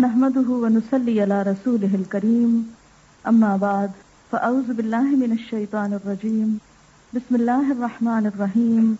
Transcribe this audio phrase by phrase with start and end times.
[0.00, 2.74] نحمده ونصلي على رسوله الكريم.
[3.28, 3.90] أما بعد،
[4.32, 6.58] فأعوذ بالله من الشيطان الرجيم.
[7.14, 8.98] بسم الله الرحمن الرحيم.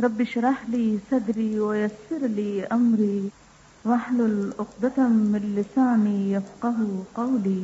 [0.00, 3.30] رب اشرح لي صدري ويسر لي أمري.
[3.84, 6.76] واحلل عقدة من لساني يفقه
[7.14, 7.62] قولي.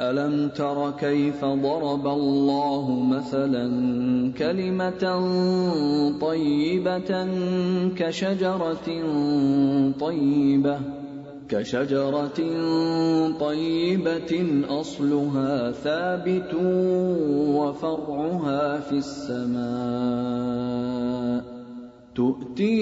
[0.00, 3.66] ألم تر كيف ضرب الله مثلا
[4.38, 5.04] كلمة
[6.20, 7.28] طيبة
[7.96, 8.86] كشجرة
[10.00, 11.01] طيبة؟
[11.52, 12.40] كشجرة
[13.40, 14.32] طيبة
[14.68, 16.54] أصلها ثابت
[17.56, 19.62] وفرعها في السماء.
[22.14, 22.72] تؤتي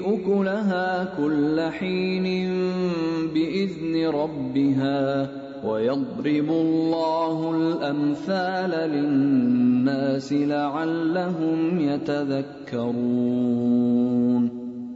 [0.00, 2.24] أكلها كل حين
[3.34, 5.30] بإذن ربها
[5.64, 13.00] ويضرب الله الأمثال للناس لعلهم يتذكرون.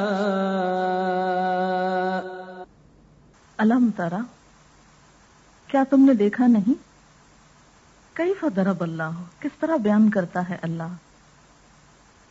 [3.57, 4.21] الم ترا،
[5.67, 6.73] کیا تم نے دیکھا نہیں؟
[8.13, 11.12] کئی فضرب اللہ؟ کس طرح بیان کرتا ہے اللہ؟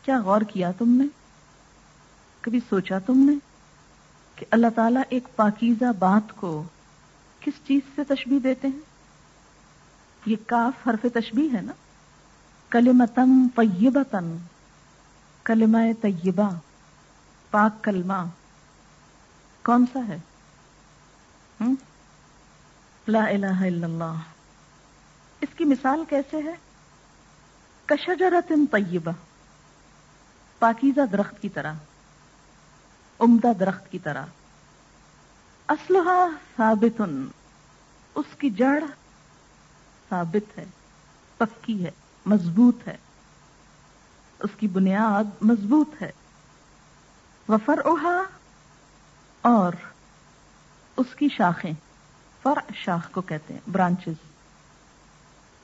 [0.03, 1.05] کیا غور کیا تم نے؟
[2.41, 3.33] کبھی سوچا تم نے
[4.37, 6.65] کہ اللہ تعالیٰ ایک پاکیزہ بات کو
[7.41, 8.81] کس چیز سے تشبیح دیتے ہیں؟
[10.27, 11.73] یہ کاف حرف تشبیح ہے نا؟
[12.71, 14.37] کلمتن طیبتن
[15.45, 16.51] کلمہ طیبہ،
[17.51, 18.25] پاک کلمہ۔
[19.65, 20.19] کون سا ہے؟
[21.61, 21.75] ہم؟
[23.09, 24.17] لا الہ الا اللہ۔
[25.41, 26.55] اس کی مثال کیسے ہے؟
[27.87, 29.13] کشجرت طیبہ۔
[30.63, 31.73] پاکیزہ درخت کی طرح،
[33.19, 34.25] عمدہ درخت کی طرح۔
[35.69, 37.03] اسلحہ ثابت
[38.15, 38.85] اس کی جڑ
[40.09, 40.65] ثابت ہے،
[41.37, 41.91] پکی ہے،
[42.27, 42.97] مضبوط ہے۔
[44.39, 46.11] اس کی بنیاد مضبوط ہے۔
[47.49, 47.81] وفر
[49.43, 49.73] اور
[50.97, 51.73] اس کی شاخیں،
[52.43, 54.31] فرع شاخ کو کہتے ہیں، برانچز۔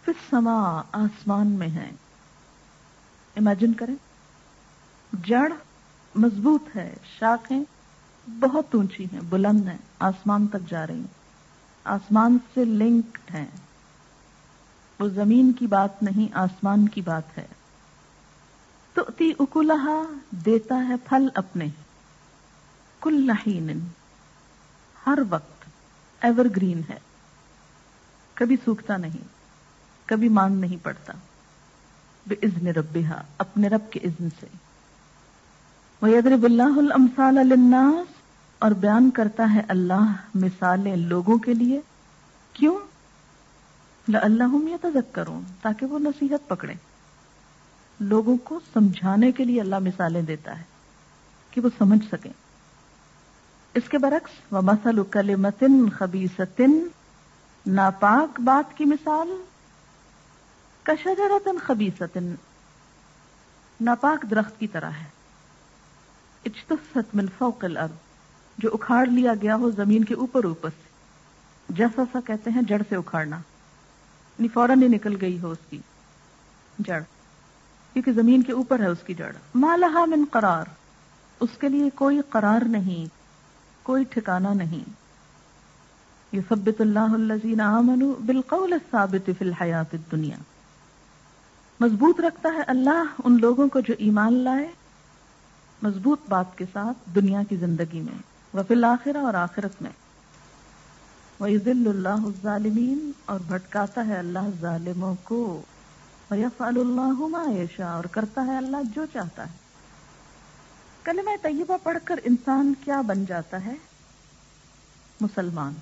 [0.04, 1.92] پھر سما آسمان میں ہیں۔
[3.36, 4.07] امیجن کریں۔
[5.12, 5.52] جڑ
[6.14, 7.64] مضبوط ہے، شاخیں
[8.28, 11.18] بہت اونچی ہیں، بلند ہیں، آسمان تک جا رہی ہیں۔
[11.84, 13.46] آسمان سے لنکڈ ہیں۔
[14.98, 17.46] وہ زمین کی بات نہیں، آسمان کی بات ہے۔
[18.94, 21.66] تو تی اکولہا دیتا ہے پھل اپنے۔
[23.00, 23.30] کل
[25.06, 25.64] ہر وقت
[26.20, 26.98] ایور گرین ہے۔
[28.34, 29.24] کبھی سوکھتا نہیں،
[30.06, 31.12] کبھی مان نہیں پڑتا۔
[32.26, 34.46] بے ازن ربیہ اپنے رب کے اذن سے۔
[36.02, 38.12] وَيَضْرِبُ اللَّهُ الْأَمْثَالَ لِلنَّاسِ
[38.58, 41.80] اور بیان کرتا ہے اللہ مثالیں لوگوں کے لیے۔
[42.52, 42.78] کیوں؟
[44.08, 46.74] لَأَلَّهُمْ يَتَذَكَّرُونَ، تاکہ وہ نصیحت پکڑے
[48.00, 50.62] لوگوں کو سمجھانے کے لیے اللہ مثالیں دیتا ہے
[51.50, 52.32] کہ وہ سمجھ سکیں۔
[53.74, 56.68] اس کے برعکس، وَمَثَلُ كَلِمَةٍ خَبِيثَةٍ،
[57.66, 59.42] ناپاک بات کی مثال۔
[60.82, 62.18] کشجرت خبیصت
[63.80, 65.17] ناپاک درخت کی طرح ہے۔
[66.48, 67.90] اجتثت من فوق الارض،
[68.58, 70.88] جو اکھاڑ لیا گیا ہو زمین کے اوپر اوپر سے۔
[71.68, 75.78] جیسا سا کہتے ہیں، جڑ سے اکھاڑنا۔ یعنی فوراً ہی نکل گئی ہو اس کی
[76.78, 77.00] جڑ۔
[77.92, 80.64] کیونکہ زمین کے اوپر ہے اس کی جڑ۔ مالہا من قرار۔
[81.40, 83.06] اس کے لیے کوئی قرار نہیں،
[83.82, 84.90] کوئی ٹھکانہ نہیں۔
[86.36, 90.36] یثبت اللہ الذین آمنوا بالقول الثابت فی الحیات الدنیا
[91.80, 94.68] مضبوط رکھتا ہے اللہ ان لوگوں کو جو ایمان لائے
[95.82, 98.18] مضبوط بات کے ساتھ دنیا کی زندگی میں
[98.56, 99.90] وفی الآخرہ اور آخرت میں۔
[101.40, 105.62] وَيُذِلُّ اللَّهُ الظَّالِمِينَ، اور بھٹکاتا ہے اللہ ظالموں کو۔
[106.30, 109.56] وَيَفْعَلُ اللَّهُ مَا اور کرتا ہے اللہ جو چاہتا ہے۔
[111.02, 113.74] کلمہ طیبہ پڑھ کر انسان کیا بن جاتا ہے؟
[115.20, 115.72] مسلمان۔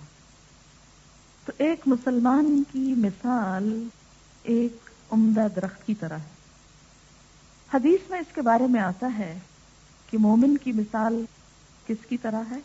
[1.45, 3.89] تو ایک مسلمان کی مثال
[4.43, 4.77] ایک
[5.11, 6.37] عمدہ درخت کی طرح ہے۔
[7.75, 9.39] حدیث میں اس کے بارے میں آتا ہے
[10.11, 11.25] کہ مومن کی مثال
[11.87, 12.57] کس کی طرح ہے؟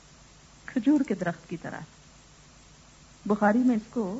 [0.65, 1.79] کھجور کے درخت کی طرح۔
[3.25, 4.19] بخاری میں اس کو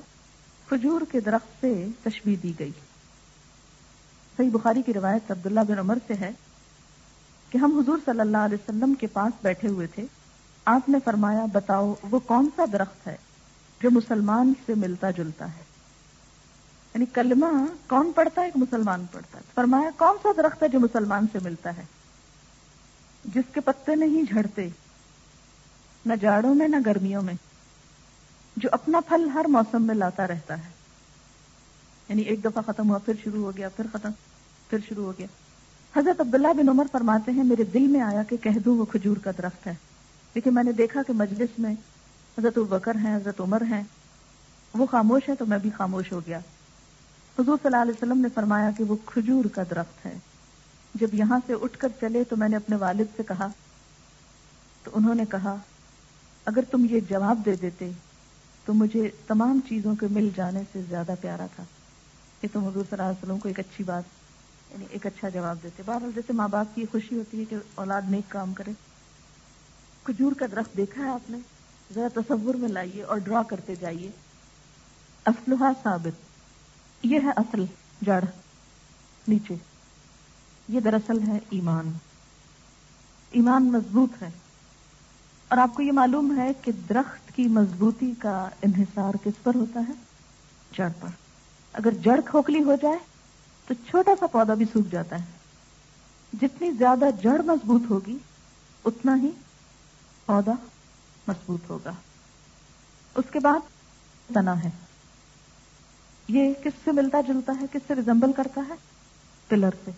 [0.68, 2.72] کھجور کے درخت سے تشبیح دی گئی۔
[4.38, 6.32] صحیح بخاری کی روایت عبداللہ بن عمر سے ہے
[7.50, 10.06] کہ ہم حضور صلی اللہ علیہ وسلم کے پاس بیٹھے ہوئے تھے۔
[10.66, 13.16] آپ نے فرمایا، بتاؤ، وہ کون سا درخت ہے
[13.82, 15.64] جو مسلمان سے ملتا جلتا ہے؟
[16.94, 20.80] یعنی کلمہ کون پڑھتا ہے ایک مسلمان پڑھتا ہے؟ فرمایا، کون سا درخت ہے جو
[20.80, 21.84] مسلمان سے ملتا ہے؟
[23.26, 24.70] جس کے پتے نہیں جھڑتے،
[26.06, 27.34] نہ جاڑوں میں، نہ گرمیوں میں،
[28.58, 30.70] جو اپنا پھل ہر موسم میں لاتا رہتا ہے۔
[32.10, 34.10] یعنی ایک دفعہ ختم ہوا، پھر شروع ہو گیا، پھر ختم،
[34.70, 35.28] پھر شروع ہو گیا۔
[35.96, 39.18] حضرت عبداللہ بن عمر فرماتے ہیں، میرے دل میں آیا کہ کہہ دوں، وہ کھجور
[39.18, 39.74] کا درخت ہے۔
[40.34, 41.74] لیکن میں نے دیکھا کہ مجلس میں
[42.40, 43.84] حضرت البکر ہیں، حضرت عمر ہیں،
[44.74, 46.38] وہ خاموش ہے تو میں بھی خاموش ہو گیا۔
[47.40, 50.18] حضور صلی اللہ علیہ وسلم نے فرمایا کہ وہ کھجور کا درخت ہے۔
[50.94, 53.48] جب یہاں سے اٹھ کر چلے تو میں نے اپنے والد سے کہا،
[54.84, 55.56] تو انہوں نے کہا،
[56.46, 57.92] اگر تم یہ جواب دے دیتے
[58.66, 61.64] تو مجھے تمام چیزوں کے مل جانے سے زیادہ پیارا تھا۔
[62.42, 64.04] کہ تم حضور صلی اللہ علیہ وسلم کو ایک اچھی بات
[64.72, 68.02] یعنی ایک اچھا جواب دیتے۔ بہرحال جیسے ماں باپ کی خوشی ہوتی ہے کہ اولاد
[68.10, 68.72] نیک کام کرے۔
[70.04, 71.38] کھجور کا درخت دیکھا ہے آپ نے؟
[71.96, 74.12] ذرا تصور میں لائیے اور ڈرا کرتے جائیے۔
[75.26, 76.20] اسلحہ ثابت،
[77.04, 77.66] یہ ہے اصل
[78.02, 78.24] جڑ،
[79.28, 79.56] نیچے۔
[80.72, 81.92] یہ دراصل ہے ایمان۔
[83.32, 84.30] ایمان مضبوط ہے۔
[85.48, 89.80] اور آپ کو یہ معلوم ہے کہ درخت کی مضبوطی کا انحصار کس پر ہوتا
[89.80, 89.94] ہے؟
[90.74, 91.08] جڑ پر۔
[91.74, 92.98] اگر جڑ کھوکھلی ہو جائے
[93.68, 95.26] تو چھوٹا سا پودا بھی سوکھ جاتا ہے۔
[96.42, 98.18] جتنی زیادہ جڑ مضبوط ہوگی،
[98.86, 99.30] اتنا ہی
[100.26, 100.52] پودا
[101.28, 101.92] مضبوط ہوگا۔
[103.16, 103.60] اس کے بعد
[104.34, 104.70] تنا ہے۔
[106.28, 108.74] یہ کس سے ملتا جلتا ہے؟ کس سے ریزمبل کرتا ہے؟
[109.48, 109.92] پلر سے۔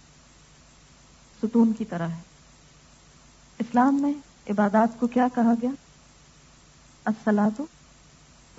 [1.43, 2.19] ستون کی طرح ہے۔
[3.59, 4.13] اسلام میں
[4.49, 5.69] عبادات کو کیا کہا گیا؟
[7.05, 7.61] السلاد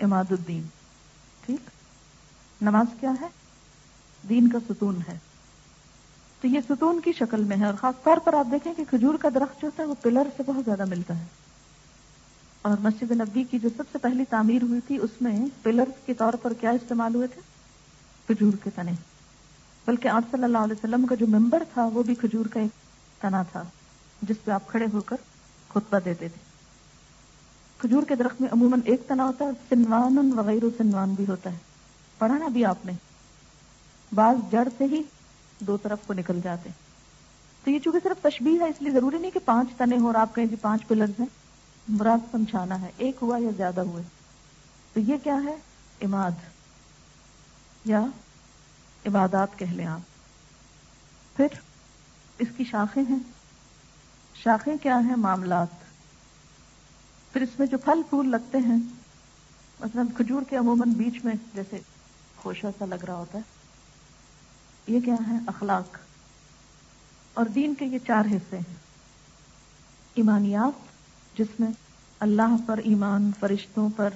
[0.03, 0.63] اماد الدین۔
[1.47, 1.71] ٹھیک۔
[2.63, 3.27] نماز کیا ہے؟
[4.29, 5.19] دین کا ستون ہے۔
[6.41, 9.15] تو یہ ستون کی شکل میں ہے اور خاص طور پر آپ دیکھیں کہ کھجور
[9.15, 11.25] کا درخت جو ہوتا ہے وہ پلر سے بہت زیادہ ملتا ہے۔
[12.63, 16.15] اور مسجد نبی کی جو سب سے پہلی تعمیر ہوئی تھی، اس میں پلر کے
[16.15, 17.41] طور پر کیا استعمال ہوئے تھے؟
[18.27, 18.93] کھجور کے تنے۔
[19.87, 22.71] بلکہ آپ صلی اللہ علیہ وسلم کا جو ممبر تھا وہ بھی کھجور کا ایک
[23.21, 23.63] تنا تھا،
[24.23, 25.17] جس پہ آپ کھڑے ہو کر
[25.69, 26.41] خطبہ دیتے تھے۔
[27.79, 31.59] کھجور کے درخت میں عموماً ایک تنا ہوتا ہے سنوان وغیرہ سنوان بھی ہوتا ہے۔
[32.19, 32.93] پڑھا نا بھی آپ نے۔
[34.15, 35.03] بعض جڑ سے ہی
[35.61, 36.71] دو طرف کو نکل جاتے
[37.65, 40.15] تو یہ چونکہ صرف تشبیح ہے، اس لیے ضروری نہیں کہ پانچ تنے ہو اور
[40.15, 41.27] آپ کہیں جی پانچ پلرز ہیں۔
[41.89, 44.03] مراد سمجھانا ہے، ایک ہوا یا زیادہ ہوئے۔
[44.93, 45.57] تو یہ کیا ہے؟
[46.03, 46.31] اماد
[47.85, 48.01] یا
[49.07, 50.01] عبادات کہہ لیں آپ۔
[51.37, 51.47] پھر
[52.39, 53.19] اس کی شاخیں ہیں۔
[54.35, 55.67] شاخیں کیا ہیں؟ معاملات۔
[57.33, 58.77] پھر اس میں جو پھل پھول لگتے ہیں،
[59.81, 61.79] مثلا کھجور کے عموماً بیچ میں جیسے
[62.37, 63.43] خوشہ سا لگ رہا ہوتا ہے،
[64.87, 65.99] یہ کیا ہے اخلاق۔
[67.35, 68.75] اور دین کے یہ چار حصے ہیں۔
[70.15, 70.73] ایمانیات،
[71.39, 71.71] جس میں
[72.21, 74.11] اللہ پر ایمان، فرشتوں پر،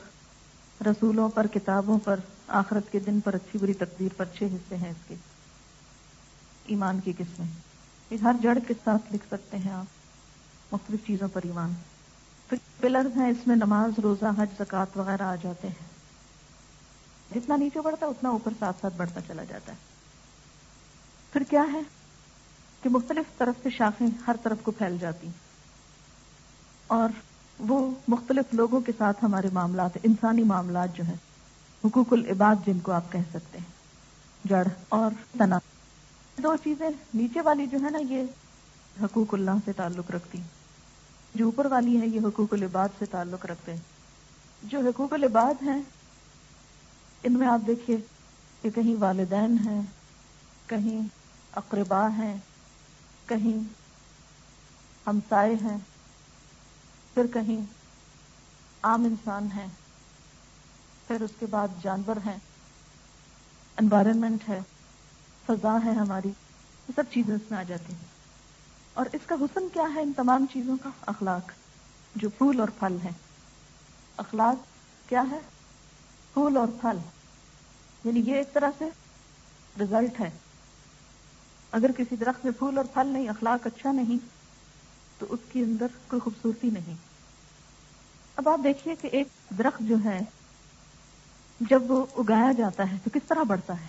[0.87, 4.91] رسولوں پر، کتابوں پر آخرت کے دن پر اچھی بری تقدیر پر چھ حصے ہیں
[4.91, 5.15] اس کے۔
[6.67, 7.47] ایمان کی قسمیں۔
[8.11, 9.85] یہ ہر جڑ کے ساتھ لکھ سکتے ہیں آپ۔
[10.75, 11.73] مختلف چیزوں پر ایمان۔
[12.49, 15.87] پھر پلرز ہیں اس میں نماز، روزہ، حج، زکوٰۃ وغیرہ آ جاتے ہیں۔
[17.35, 19.77] جتنا نیچے بڑھتا ہے، اتنا اوپر ساتھ ساتھ بڑھتا چلا جاتا ہے۔
[21.33, 21.81] پھر کیا ہے؟
[22.83, 25.29] کہ مختلف طرف سے شاخیں ہر طرف کو پھیل جاتی۔
[26.87, 27.09] اور
[27.59, 31.28] وہ مختلف لوگوں کے ساتھ ہمارے معاملات انسانی معاملات جو ہیں۔
[31.85, 33.67] حقوق العباد جن کو آپ کہہ سکتے ہیں،
[34.45, 35.59] جڑ اور تنا۔
[36.43, 38.23] دو چیزیں نیچے والی جو ہے نا، یہ
[39.03, 40.43] حقوق اللہ سے تعلق رکھتی
[41.35, 43.81] جو اوپر والی ہے، یہ حقوق العباد سے تعلق رکھتے ہیں۔
[44.63, 45.83] جو حقوق العباد ہیں،
[47.23, 47.97] ان میں آپ دیکھیے
[48.63, 49.83] کہ کہیں والدین ہیں،
[50.67, 51.09] کہیں
[51.53, 52.37] اقربا ہیں،
[53.27, 53.59] کہیں
[55.07, 55.79] ہمسائے ہیں،
[57.15, 57.67] پھر کہیں
[58.83, 59.67] عام انسان ہیں۔
[61.09, 62.37] پھر اس کے بعد جانور ہیں
[63.77, 64.61] انوائرمنٹ ہے،
[65.47, 66.29] فضا ہے ہماری،
[66.89, 68.05] یہ سب چیزیں اس میں آ جاتی ہیں۔
[68.95, 71.53] اور اس کا حسن کیا ہے ان تمام چیزوں کا؟ اخلاق،
[72.17, 73.13] جو پھول اور پھل ہیں۔
[74.17, 74.67] اخلاق
[75.09, 75.39] کیا ہے؟
[76.33, 76.99] پھول اور پھل۔
[78.05, 78.85] یعنی یہ ایک طرح سے
[79.81, 80.31] رزلٹ ہے۔
[81.73, 84.27] اگر کسی درخت میں پھول اور پھل نہیں، اخلاق اچھا نہیں،
[85.19, 86.95] تو اس کے اندر کوئی خوبصورتی نہیں۔
[88.37, 90.21] اب آپ دیکھیے کہ ایک درخت جو ہے
[91.61, 93.87] جب وہ اگایا جاتا ہے تو کس طرح بڑھتا ہے؟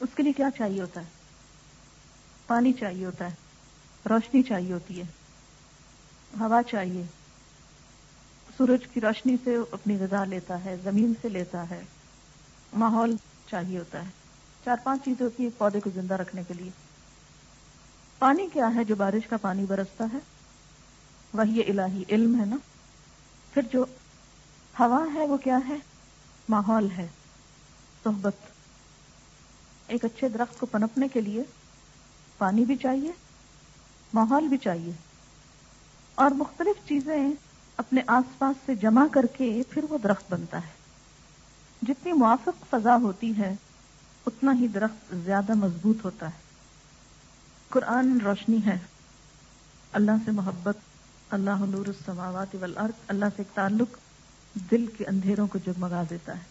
[0.00, 1.06] اس کے لیے کیا چاہیے ہوتا ہے؟
[2.46, 3.34] پانی چاہیے ہوتا ہے،
[4.08, 5.04] روشنی چاہیے ہوتی ہے،
[6.40, 7.02] ہوا چاہیے۔
[8.58, 11.82] سورج کی روشنی سے اپنی غذا لیتا ہے، زمین سے لیتا ہے،
[12.72, 13.16] ماحول
[13.50, 14.10] چاہیے ہوتا ہے۔
[14.64, 16.70] چار پانچ چیزیں ہوتی ہیں پودے کو زندہ رکھنے کے لیے۔
[18.18, 20.18] پانی کیا ہے جو بارش کا پانی برستا ہے؟
[21.34, 22.56] وہی الہی علم ہے نا۔
[23.54, 23.84] پھر جو
[24.78, 25.76] ہوا ہے وہ کیا ہے؟
[26.48, 27.08] ماحول ہے،
[28.04, 28.34] صحبت۔
[29.86, 31.42] ایک اچھے درخت کو پنپنے کے لیے
[32.38, 33.12] پانی بھی چاہیے،
[34.14, 34.92] ماحول بھی چاہیے۔
[36.14, 37.32] اور مختلف چیزیں
[37.76, 40.72] اپنے آس پاس سے جمع کر کے پھر وہ درخت بنتا ہے۔
[41.82, 43.54] جتنی موافق فضا ہوتی ہے،
[44.26, 46.44] اتنا ہی درخت زیادہ مضبوط ہوتا ہے۔
[47.68, 48.78] قرآن روشنی ہے۔
[49.92, 50.76] اللہ سے محبت،
[51.30, 53.98] اللہ نور السماوات والارض، اللہ سے ایک تعلق
[54.54, 56.42] دل کے اندھیروں کو جگمگا دیتا ہے۔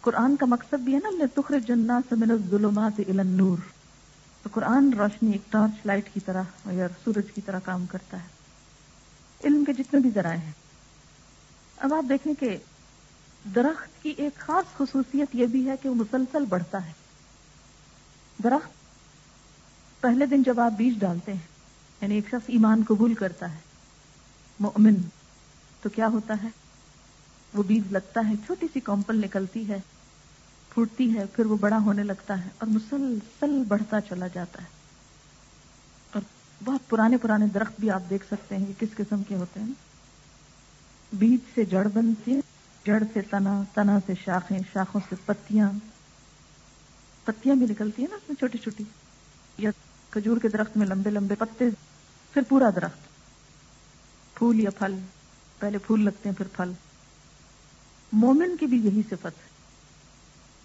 [0.00, 3.58] قرآن کا مقصد بھی ہے نا تخر جنا سے من الظلمات الى النور۔
[4.42, 8.28] تو قرآن روشنی ایک ٹارچ لائٹ کی طرح یا سورج کی طرح کام کرتا ہے۔
[9.44, 10.52] علم کے جتنے بھی ذرائع ہیں۔
[11.76, 12.56] اب آپ دیکھیں کہ
[13.54, 16.92] درخت کی ایک خاص خصوصیت یہ بھی ہے کہ وہ مسلسل بڑھتا ہے۔
[18.44, 18.70] درخت
[20.00, 21.40] پہلے دن جب آپ بیج ڈالتے ہیں
[22.00, 23.58] یعنی ایک شخص ایمان قبول کرتا ہے،
[24.60, 24.94] مؤمن،
[25.82, 26.48] تو کیا ہوتا ہے؟
[27.54, 29.80] وہ بیج لگتا ہے، چھوٹی سی کمپل نکلتی ہے،
[30.70, 34.68] پھوٹتی ہے، پھر وہ بڑا ہونے لگتا ہے اور مسلسل بڑھتا چلا جاتا ہے۔
[36.12, 36.22] اور
[36.64, 39.72] بہت پرانے پرانے درخت بھی آپ دیکھ سکتے ہیں کہ کس قسم کے ہوتے ہیں۔
[41.12, 42.40] بیج سے جڑ بنتی ہے
[42.86, 45.70] جڑ سے تنا تنا سے شاخیں، شاخوں سے پتیاں۔
[47.24, 48.84] پتیاں بھی نکلتی ہیں نا اس میں چھوٹی چھوٹی۔
[49.58, 49.70] یا
[50.10, 51.64] کھجور کے درخت میں لمبے لمبے پتے،
[52.32, 52.98] پھر پورا درخت۔
[54.34, 54.98] پھول یا پھل،
[55.58, 56.72] پہلے پھول لگتے ہیں، پھر پھل۔
[58.12, 59.48] مومن کی بھی یہی صفت ہے۔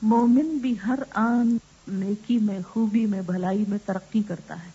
[0.01, 1.57] مومن بھی ہر آن
[1.87, 4.69] نیکی میں، خوبی میں، بھلائی میں ترقی کرتا ہے۔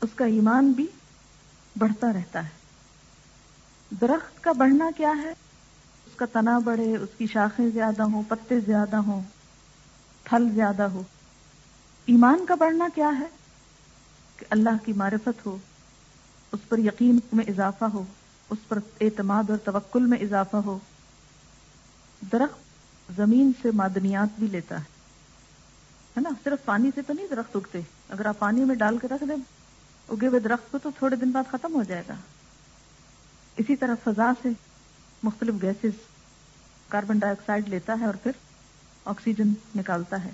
[0.00, 0.86] اس کا ایمان بھی
[1.78, 2.62] بڑھتا رہتا ہے۔
[4.00, 5.30] درخت کا بڑھنا کیا ہے؟
[6.06, 9.22] اس کا تنا بڑھے، اس کی شاخیں زیادہ ہوں، پتے زیادہ ہوں،
[10.24, 11.02] پھل زیادہ ہو۔
[12.06, 13.26] ایمان کا بڑھنا کیا ہے؟
[14.36, 15.58] کہ اللہ کی معرفت ہو،
[16.52, 18.04] اس پر یقین میں اضافہ ہو،
[18.50, 20.78] اس پر اعتماد اور توکل میں اضافہ ہو۔
[22.32, 22.58] درخت
[23.16, 24.92] زمین سے معدنیات بھی لیتا ہے۔
[26.20, 29.24] نا؟ صرف پانی سے تو نہیں درخت اگتے۔ اگر آپ پانی میں ڈال کے رکھ
[29.28, 29.36] دیں،
[30.08, 32.14] اگے ہوئے درخت کو تو تھوڑے دن بعد ختم ہو جائے گا۔
[33.56, 34.48] اسی طرح فضا سے
[35.22, 36.00] مختلف گیسز
[36.88, 38.32] کاربن ڈائی آکسائڈ لیتا ہے اور پھر
[39.04, 40.30] آکسیجن نکالتا ہے۔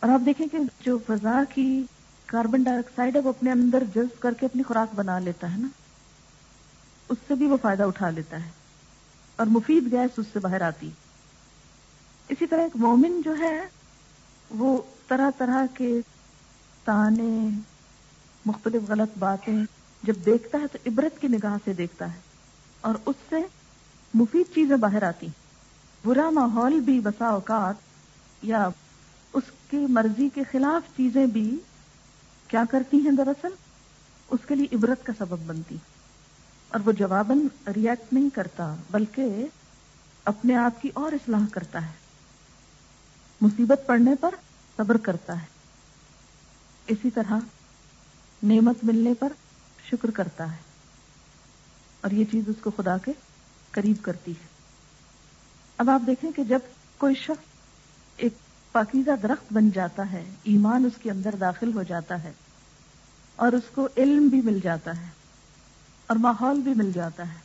[0.00, 1.82] اور آپ دیکھیں کہ جو فضا کی
[2.26, 5.58] کاربن ڈائی آکسائڈ ہے، وہ اپنے اندر جذب کر کے اپنی خوراک بنا لیتا ہے
[5.58, 5.68] نا۔
[7.08, 8.50] اس سے بھی وہ فائدہ اٹھا لیتا ہے۔
[9.36, 10.90] اور مفید گیس اس سے باہر آتی۔
[12.28, 13.60] اسی طرح ایک مومن جو ہے،
[14.50, 16.00] وہ طرح طرح کے
[16.84, 17.48] تانے،
[18.46, 19.64] مختلف غلط باتیں
[20.02, 22.18] جب دیکھتا ہے تو عبرت کی نگاہ سے دیکھتا ہے
[22.80, 23.36] اور اس سے
[24.14, 25.26] مفید چیزیں باہر آتی۔
[26.04, 27.74] برا ماحول بھی بسا اوقات
[28.42, 28.68] یا
[29.32, 31.58] اس کی مرضی کے خلاف چیزیں بھی
[32.48, 33.48] کیا کرتی ہیں دراصل؟
[34.30, 35.76] اس کے لیے عبرت کا سبب بنتی۔
[36.68, 37.38] اور وہ جواباً
[37.76, 39.46] ریئیکٹ نہیں کرتا، بلکہ
[40.24, 41.92] اپنے آپ کی اور اصلاح کرتا ہے۔
[43.40, 44.34] مصیبت پڑنے پر
[44.76, 45.46] صبر کرتا ہے۔
[46.86, 47.32] اسی طرح
[48.42, 49.32] نعمت ملنے پر
[49.90, 50.56] شکر کرتا ہے۔
[52.00, 53.12] اور یہ چیز اس کو خدا کے
[53.70, 54.46] قریب کرتی ہے۔
[55.78, 56.58] اب آپ دیکھیں کہ جب
[56.96, 57.44] کوئی شخص
[58.16, 58.32] ایک
[58.72, 62.32] پاکیزہ درخت بن جاتا ہے، ایمان اس کے اندر داخل ہو جاتا ہے
[63.36, 65.06] اور اس کو علم بھی مل جاتا ہے۔
[66.06, 67.38] اور ماحول بھی مل جاتا ہے۔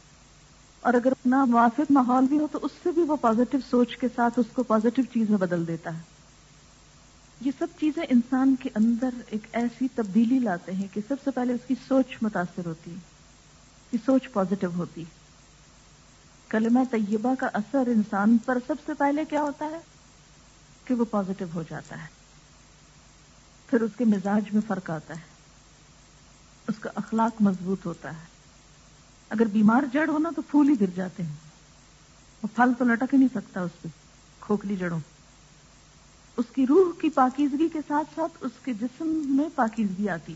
[0.81, 4.07] اور اگر اپنا موافق ماحول بھی ہو تو اس سے بھی وہ پازیٹو سوچ کے
[4.15, 6.01] ساتھ اس کو پازیٹو چیز میں بدل دیتا ہے۔
[7.41, 11.53] یہ سب چیزیں انسان کے اندر ایک ایسی تبدیلی لاتے ہیں کہ سب سے پہلے
[11.53, 13.11] اس کی سوچ متاثر ہوتی ہے
[14.05, 15.03] سوچ پازیٹو ہوتی
[16.49, 19.79] کلمہ طیبہ کا اثر انسان پر سب سے پہلے کیا ہوتا ہے؟
[20.85, 22.07] کہ وہ پازیٹو ہو جاتا ہے۔
[23.67, 25.21] پھر اس کے مزاج میں فرق آتا ہے۔
[26.67, 28.30] اس کا اخلاق مضبوط ہوتا ہے۔
[29.31, 31.35] اگر بیمار جڑ ہونا تو پھول ہی گر جاتے ہیں۔
[32.43, 33.87] وہ پھل تو لٹک ہی نہیں سکتا اس پہ،
[34.39, 34.99] کھوکھلی جڑوں۔
[36.37, 40.33] اس کی روح کی پاکیزگی کے ساتھ ساتھ اس کے جسم میں پاکیزگی آتی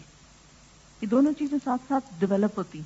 [1.02, 2.82] یہ دونوں چیزیں ساتھ ساتھ ڈیولپ ہوتی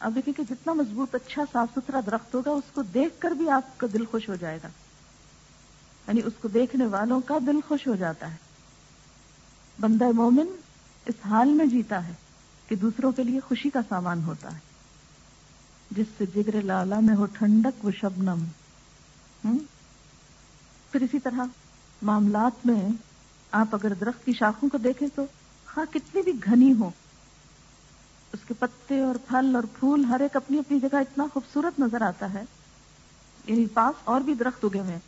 [0.00, 3.50] اب دیکھیں کہ جتنا مضبوط اچھا صاف ستھرا درخت ہوگا، اس کو دیکھ کر بھی
[3.50, 4.68] آپ کا دل خوش ہو جائے گا۔
[6.08, 8.36] یعنی اس کو دیکھنے والوں کا دل خوش ہو جاتا ہے۔
[9.80, 10.46] بندہ مومن
[11.06, 12.12] اس حال میں جیتا ہے۔
[12.68, 14.58] کہ دوسروں کے لیے خوشی کا سامان ہوتا ہے۔
[15.90, 18.44] جس سے جگر لالا میں ہو ٹھنڈک و شبنم۔
[20.92, 21.40] پھر اسی طرح
[22.02, 22.88] معاملات میں
[23.50, 25.24] آپ اگر درخت کی شاخوں کو دیکھیں تو
[25.76, 26.90] ہاں کتنی بھی گھنی ہو
[28.32, 32.02] اس کے پتے اور پھل اور پھول ہر ایک اپنی اپنی جگہ اتنا خوبصورت نظر
[32.02, 32.44] آتا ہے۔
[33.46, 34.98] یعنی پاس اور بھی درخت اگے ہوئے ہیں۔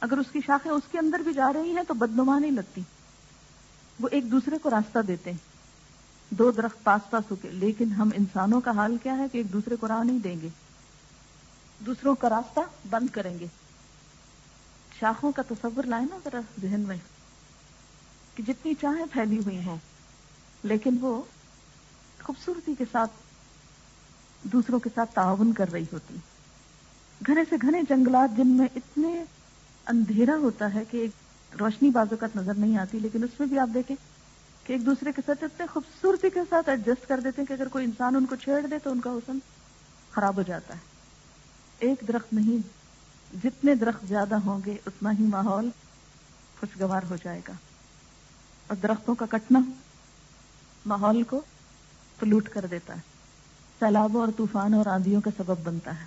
[0.00, 2.80] اگر اس کی شاخیں اس کے اندر بھی جا رہی ہیں تو بدنما نہیں لگتی۔
[4.00, 5.51] وہ ایک دوسرے کو راستہ دیتے ہیں۔
[6.38, 9.76] دو درخت پاس پاس اگے لیکن ہم انسانوں کا حال کیا ہے کہ ایک دوسرے
[9.76, 10.48] کو راہ نہیں دیں گے۔
[11.86, 12.60] دوسروں کا راستہ
[12.90, 13.46] بند کریں گے۔
[15.00, 16.96] شاخوں کا تصور لائے نا ذرا ذہن میں
[18.34, 19.76] کہ جتنی چاہیں پھیلی ہوئی ہوں۔
[20.62, 21.22] لیکن وہ
[22.22, 23.12] خوبصورتی کے ساتھ
[24.42, 26.16] دوسروں کے ساتھ تعاون کر رہی ہوتی۔
[27.26, 29.24] گھنے سے گھنے جنگلات جن میں اتنے
[29.86, 31.10] اندھیرا ہوتا ہے کہ ایک
[31.60, 34.11] روشنی بازوقت نظر نہیں آتی، لیکن اس میں بھی آپ دیکھیں۔
[34.64, 37.68] کہ ایک دوسرے کے ساتھ اتنے خوبصورتی کے ساتھ ایڈجسٹ کر دیتے ہیں کہ اگر
[37.68, 39.38] کوئی انسان ان کو چھیڑ دے تو ان کا حسن
[40.12, 40.78] خراب ہو جاتا ہے۔
[41.78, 42.66] ایک درخت نہیں،
[43.44, 45.70] جتنے درخت زیادہ ہوں گے، اتنا ہی ماحول
[46.60, 47.52] خوشگوار ہو جائے گا۔
[48.66, 49.58] اور درختوں کا کٹنا
[50.86, 51.40] ماحول کو
[52.18, 53.00] پلوٹ کر دیتا ہے۔
[53.80, 56.04] سیلابوں اور طوفان اور آندھیوں کا سبب بنتا ہے۔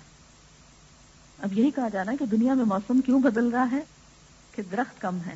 [1.38, 3.80] اب یہی کہا جا رہا ہے کہ دنیا میں موسم کیوں بدل رہا ہے؟
[4.52, 5.34] کہ درخت کم ہے۔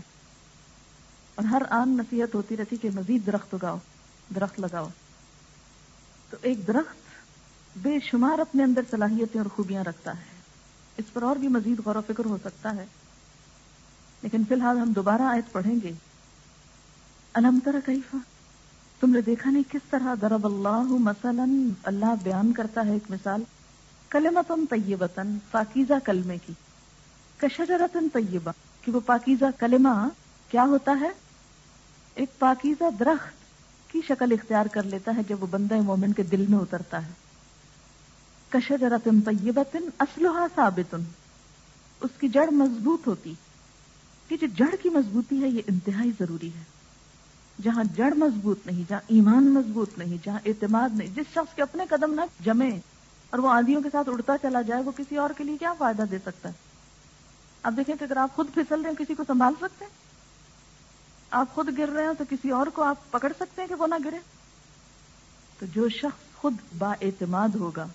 [1.40, 3.76] اور ہر آن نصیحت ہوتی رہتی کہ مزید درخت اگاؤ،
[4.34, 4.88] درخت لگاؤ۔
[6.30, 6.96] تو ایک درخت
[7.76, 10.24] بے شمار اپنے اندر صلاحیتیں اور خوبیاں رکھتا ہے۔
[10.96, 12.86] اس پر اور بھی مزید غور و فکر ہو سکتا ہے۔
[14.22, 15.92] لیکن فی الحال ہم دوبارہ آیت پڑھیں گے۔
[17.34, 18.18] الحمد کیفا؟
[19.00, 21.44] تم نے دیکھا نہیں کس طرح درب اللہ مثلا،
[21.82, 23.42] اللہ بیان کرتا ہے ایک مثال۔
[24.08, 26.52] کلمتن طیبتن، پاکیزہ کلمے کی۔
[27.36, 30.08] کشجرتن طیبہ، کہ وہ پاکیزہ کلمہ
[30.48, 31.10] کیا ہوتا ہے؟
[32.20, 33.32] ایک پاکیزہ درخت
[33.92, 37.12] کی شکل اختیار کر لیتا ہے جب وہ بندہ مومن کے دل میں اترتا ہے۔
[38.48, 41.00] کشجرتن طیبتن اسلحہ ثابتن۔
[42.00, 43.34] اس کی جڑ مضبوط ہوتی۔
[44.28, 46.62] کہ جو جڑ کی مضبوطی ہے، یہ انتہائی ضروری ہے۔
[47.62, 51.84] جہاں جڑ مضبوط نہیں، جہاں ایمان مضبوط نہیں، جہاں اعتماد نہیں، جس شخص کے اپنے
[51.90, 52.70] قدم نہ جمے
[53.30, 56.02] اور وہ آندھیوں کے ساتھ اڑتا چلا جائے، وہ کسی اور کے لیے کیا فائدہ
[56.10, 56.54] دے سکتا ہے؟
[57.62, 60.09] اب دیکھیں کہ اگر آپ خود پھسل رہے ہیں، کسی کو سنبھال سکتے ہیں؟
[61.30, 63.86] آپ خود گر رہے ہیں تو کسی اور کو آپ پکڑ سکتے ہیں کہ وہ
[63.86, 64.18] نہ گرے؟
[65.58, 67.86] تو جو شخص خود با اعتماد ہوگا،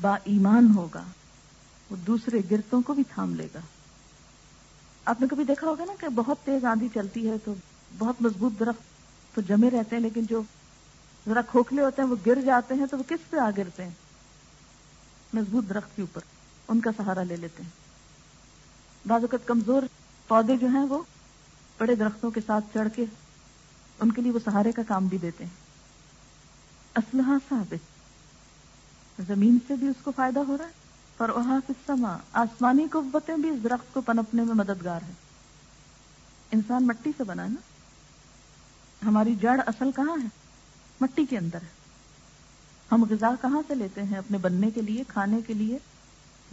[0.00, 1.02] با ایمان ہوگا،
[1.90, 3.60] وہ دوسرے گرتوں کو بھی تھام لے گا۔
[5.04, 7.54] آپ نے کبھی دیکھا ہوگا نا کہ بہت تیز آندھی چلتی ہے تو
[7.98, 10.42] بہت مضبوط درخت تو جمے رہتے ہیں، لیکن جو
[11.26, 13.90] ذرا کھوکھلے ہوتے ہیں، وہ گر جاتے ہیں تو وہ کس پہ آ گرتے ہیں؟
[15.34, 16.20] مضبوط درخت کے اوپر،
[16.68, 17.70] ان کا سہارا لے لیتے ہیں۔
[19.06, 19.82] بعض اوقات کمزور
[20.28, 21.02] پودے جو ہیں وہ
[21.78, 23.04] بڑے درختوں کے ساتھ چڑھ کے
[24.00, 25.50] ان کے لیے وہ سہارے کا کام بھی دیتے ہیں۔
[26.96, 27.98] اسلحہ ثابت۔
[29.26, 30.70] زمین سے بھی اس کو فائدہ ہو رہا ہے
[31.16, 35.12] اور وہاں سما، آسمانی قوتیں بھی اس درخت کو پنپنے میں مددگار ہیں۔
[36.52, 37.60] انسان مٹی سے بنا ہے نا۔
[39.08, 40.28] ہماری جڑ اصل کہاں ہے؟
[41.00, 41.68] مٹی کے اندر ہے۔
[42.92, 45.78] ہم غذا کہاں سے لیتے ہیں؟ اپنے بننے کے لیے، کھانے کے لیے،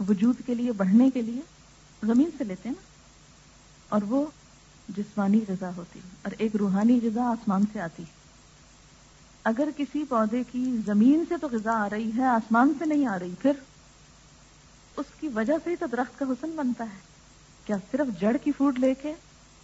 [0.08, 1.40] وجود کے لیے، بڑھنے کے لیے۔
[2.02, 2.82] زمین سے لیتے ہیں نا۔
[3.88, 4.26] اور وہ
[4.88, 8.04] جسمانی غذا ہوتی اور ایک روحانی غذا آسمان سے آتی
[9.44, 13.18] اگر کسی پودے کی زمین سے تو غذا آ رہی ہے، آسمان سے نہیں آ
[13.18, 13.52] رہی، پھر
[14.96, 16.98] اس کی وجہ سے ہی تو درخت کا حسن بنتا ہے۔
[17.64, 19.14] کیا صرف جڑ کی فوڈ لے کے،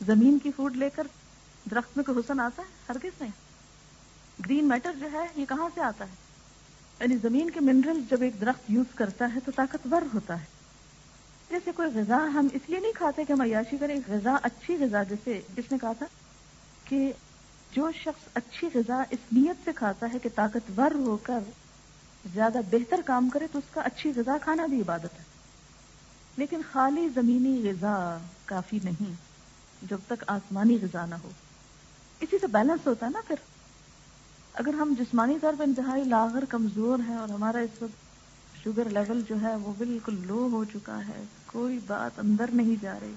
[0.06, 1.06] زمین کی فوڈ لے کر
[1.70, 3.30] درخت میں کوئی حسن آتا ہے؟ ہر کس نہیں۔
[4.46, 6.14] گرین میٹر جو ہے، یہ کہاں سے آتا ہے؟
[7.00, 10.61] یعنی زمین کے منرل جب ایک درخت یوز کرتا ہے تو طاقتور ہوتا ہے۔
[11.52, 15.02] جیسے کوئی غذا ہم اس لیے نہیں کھاتے کہ ہم عیاشی کریں غذا، اچھی غذا،
[15.02, 16.06] جیسے جس نے کہا تھا
[16.84, 17.12] کہ
[17.72, 21.40] جو شخص اچھی غذا اس نیت سے کھاتا ہے کہ طاقتور ہو کر
[22.34, 25.24] زیادہ بہتر کام کرے تو اس کا اچھی غذا کھانا بھی عبادت ہے۔
[26.36, 29.12] لیکن خالی زمینی غذا کافی نہیں،
[29.82, 31.30] جب تک آسمانی غذا نہ ہو۔
[32.20, 33.36] اسی سے بیلنس ہوتا ہے نا پھر۔
[34.54, 38.02] اگر ہم جسمانی طور پر انتہائی لاغر، کمزور ہیں اور ہمارا اس وقت
[38.64, 42.98] شوگر لیول جو ہے وہ بالکل لو ہو چکا ہے کوئی بات اندر نہیں جا
[43.02, 43.14] رہی۔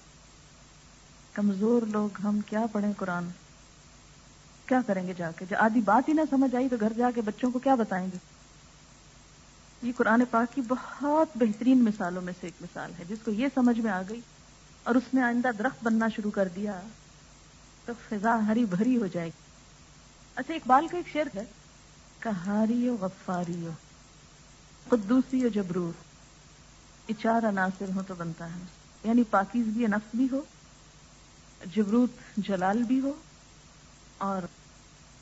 [1.34, 3.28] کمزور لوگ، ہم کیا پڑھیں قرآن؟
[4.66, 7.12] کیا کریں گے جا کے؟ جو آدھی بات ہی نہ سمجھ آئی تو گھر جا
[7.16, 8.18] کے بچوں کو کیا بتائیں گے؟
[9.84, 13.48] یہ قرآن پاک کی بہت بہترین مثالوں میں سے ایک مثال ہے، جس کو یہ
[13.56, 14.22] سمجھ میں آ گئی
[14.84, 16.82] اور اس نے آئندہ درخت بننا شروع کر دیا
[17.86, 19.42] تو فضا ہری بھری ہو جائے گی۔
[20.36, 21.44] اچھا اقبال کا ایک شعر ہے
[22.20, 23.68] کہاری غفاری
[24.90, 26.15] قدوسی و جبرور۔
[27.08, 28.60] اچار عناصر ہو تو بنتا ہے۔
[29.04, 30.42] یعنی پاکیز بھی نفس بھی ہو،
[31.76, 33.14] جبروت جلال بھی ہو،
[34.18, 34.48] اور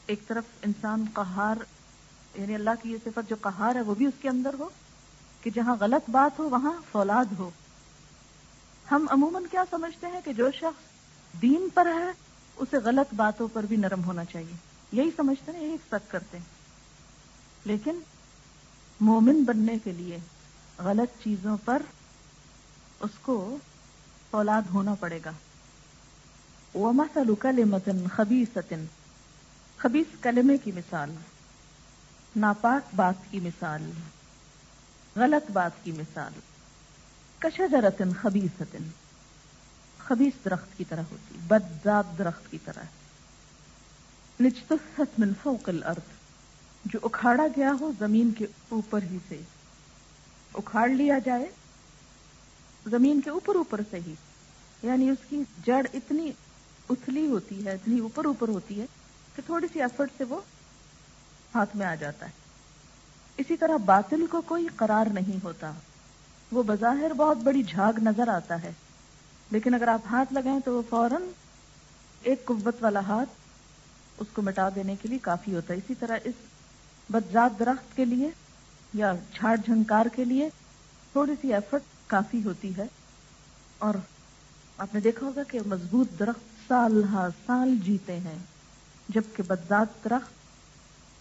[0.06, 1.56] ایک طرف انسان قہار
[2.36, 4.70] یعنی اللہ کی یہ صفت جو قہار ہے وہ بھی اس کے اندر ہو،
[5.42, 7.50] کہ جہاں غلط بات ہو وہاں فولاد ہو۔
[8.92, 10.94] ہم عموماً کیا سمجھتے ہیں کہ جو شخص
[11.42, 12.12] دین پر ہے،
[12.56, 14.56] اسے غلط باتوں پر بھی نرم ہونا چاہیے۔
[14.92, 16.46] یہی سمجھتے ہیں، یہی ایکسپیکٹ کرتے ہیں۔
[17.66, 18.00] لیکن
[19.00, 20.18] مومن بننے کے لیے
[20.80, 21.82] غلط چیزوں پر
[23.00, 23.58] اس کو
[24.32, 25.32] اولاد ہونا پڑے گا۔
[26.78, 28.78] وَمَثَلُ كَلِمَةٍ خَبِيثَةٍ۔
[29.78, 31.16] خبیص کلمے کی مثال،
[32.36, 33.92] ناپاک بات کی مثال،
[35.16, 36.32] غلط بات کی مثال۔
[37.40, 38.84] کشجرتن خبیصتن
[39.98, 42.84] خبیص درخت کی طرح ہوتی بدزاد درخت کی طرح۔
[44.42, 46.14] نجتثت من فوق الارض۔
[46.86, 49.42] جو اکھاڑا گیا ہو زمین کے اوپر ہی سے۔
[50.54, 51.50] اکھاڑ لیا جائے،
[52.86, 54.14] زمین کے اوپر اوپر سے ہی
[54.84, 56.32] یعنی اس کی جڑ اتنی
[56.90, 58.86] اتلی ہوتی ہے، اتنی اوپر اوپر ہوتی ہے
[59.36, 60.40] کہ تھوڑی سی ایفرٹ سے وہ
[61.56, 62.32] ہاتھ میں آ جاتا ہے۔
[63.38, 65.72] اسی طرح باطل کو کوئی قرار نہیں ہوتا۔
[66.52, 68.72] وہ بظاہر بہت بڑی جھاگ نظر آتا ہے،
[69.52, 71.24] لیکن اگر آپ ہاتھ لگائیں تو وہ فوراً
[72.24, 73.30] ایک قوت والا ہاتھ
[74.18, 76.34] اس کو مٹا دینے کے لیے کافی ہوتا ہے۔ اسی طرح اس
[77.10, 78.30] بدزاد درخت کے لیے
[78.94, 80.50] یا جھاڑ جھنکار کے لیے
[81.12, 82.84] تھوڑی سی ایفرٹ کافی ہوتی ہے۔
[83.80, 83.94] اور
[84.78, 88.38] آپ نے دیکھا ہوگا کہ مضبوط درخت سال ہا سال جیتے ہیں،
[89.10, 90.30] جبکہ بدزاد درخت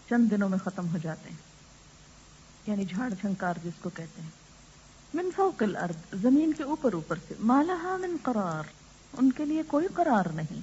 [0.08, 1.36] چند دنوں میں ختم ہو جاتے ہیں۔
[2.66, 4.30] یعنی جھاڑ جھنکار جس کو کہتے ہیں۔
[5.14, 8.62] من فوق الارض، زمین کے اوپر اوپر سے۔ مالہا من قرار،
[9.12, 10.60] ان کے لیے کوئی قرار نہیں۔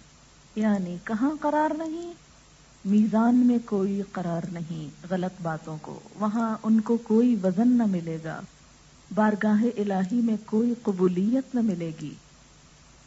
[0.55, 2.13] یعنی کہاں قرار نہیں؟
[2.89, 8.17] میزان میں کوئی قرار نہیں، غلط باتوں کو۔ وہاں ان کو کوئی وزن نہ ملے
[8.23, 8.41] گا۔
[9.15, 12.13] بارگاہ الہی میں کوئی قبولیت نہ ملے گی۔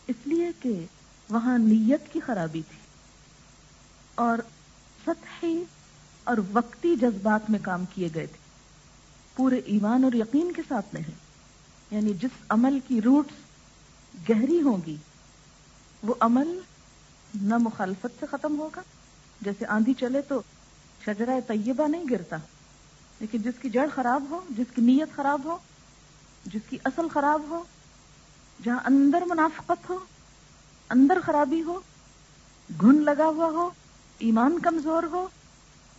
[0.09, 0.87] اس لیے کہ
[1.31, 2.79] وہاں نیت کی خرابی تھی۔
[4.14, 4.38] اور
[5.07, 5.64] سطحی
[6.25, 8.38] اور وقتی جذبات میں کام کیے گئے تھے۔
[9.37, 11.14] پورے ایمان اور یقین کے ساتھ نہیں
[11.90, 13.35] یعنی جس عمل کی روٹس
[14.31, 14.97] گہری ہوں گی،
[16.03, 16.59] وہ عمل
[17.42, 18.81] نہ مخالفت سے ختم ہوگا۔
[19.42, 20.42] جیسے آندھی چلے تو
[21.05, 22.37] شجرہ طیبہ نہیں گرتا،
[23.20, 25.57] لیکن جس کی جڑ خراب ہو، جس کی نیت خراب ہو،
[26.44, 27.62] جس کی اصل خراب ہو،
[28.64, 29.98] جہاں اندر منافقت ہو،
[30.90, 31.81] اندر خرابی ہو،
[32.81, 33.70] گھن لگا ہوا ہو،
[34.18, 35.28] ایمان کمزور ہو،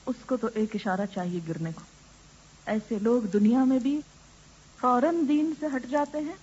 [0.06, 1.82] اس کو تو ایک اشارہ چاہیے گرنے کو۔
[2.66, 4.02] ایسے لوگ دنیا میں بھی
[4.82, 6.36] فوراً دین سے ہٹ جاتے ہیں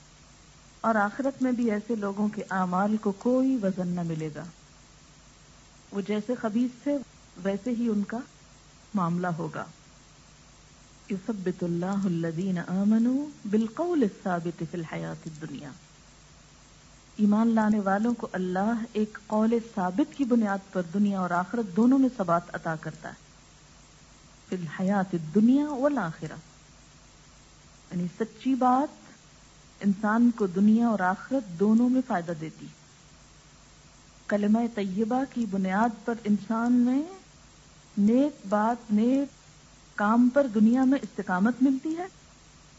[0.81, 4.45] اور آخرت میں بھی ایسے لوگوں کے اعمال کو کوئی وزن نہ ملے گا۔
[5.93, 6.99] وہ جیسے خبیص تھے،
[7.43, 8.19] ویسے ہی ان کا
[8.95, 9.65] معاملہ ہوگا۔
[11.11, 15.71] یثبت اللہ الذین آمنوا بالقول الثابت فی الحیات الدنیا۔
[17.17, 21.99] ایمان لانے والوں کو اللہ ایک قول ثابت کی بنیاد پر دنیا اور آخرت دونوں
[21.99, 23.15] میں ثبات عطا کرتا ہے۔
[24.49, 26.37] فی الحیات الدنیا والآخرہ۔
[27.91, 29.13] یعنی سچی بات
[29.81, 32.67] انسان کو دنیا اور آخرت دونوں میں فائدہ دیتی
[34.31, 37.03] کلمہ طیبہ کی بنیاد پر انسان میں
[37.99, 39.29] نیک بات، نیک
[39.95, 42.07] کام پر دنیا میں استقامت ملتی ہے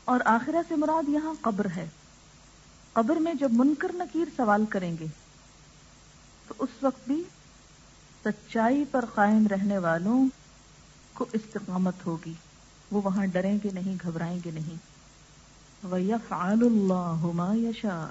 [0.06, 1.90] اور آخرہ سے مراد یہاں قبر ہے۔
[2.94, 5.06] قبر میں جب منکر نکیر سوال کریں گے،
[6.48, 7.24] تو اس وقت بھی
[8.24, 10.28] سچائی پر قائم رہنے والوں
[11.14, 12.34] کو استقامت ہوگی۔
[12.92, 14.76] وہ وہاں ڈریں گے نہیں، گھبرائیں گے نہیں۔
[15.88, 18.10] وَيَفْعَلُ اللَّهُ مَا يَشَاءُ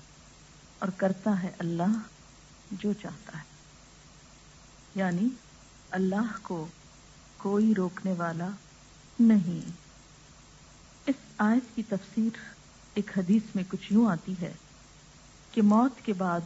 [0.79, 1.99] اور کرتا ہے اللہ
[2.73, 3.43] جو چاہتا ہے۔
[4.95, 5.29] یعنی
[5.91, 6.67] اللہ کو
[7.37, 8.49] کوئی روکنے والا
[9.21, 9.71] نہیں۔
[11.07, 12.39] اس آیت کی تفسیر
[12.95, 14.53] ایک حدیث میں کچھ یوں آتی ہے
[15.53, 16.41] کہ موت کے بعد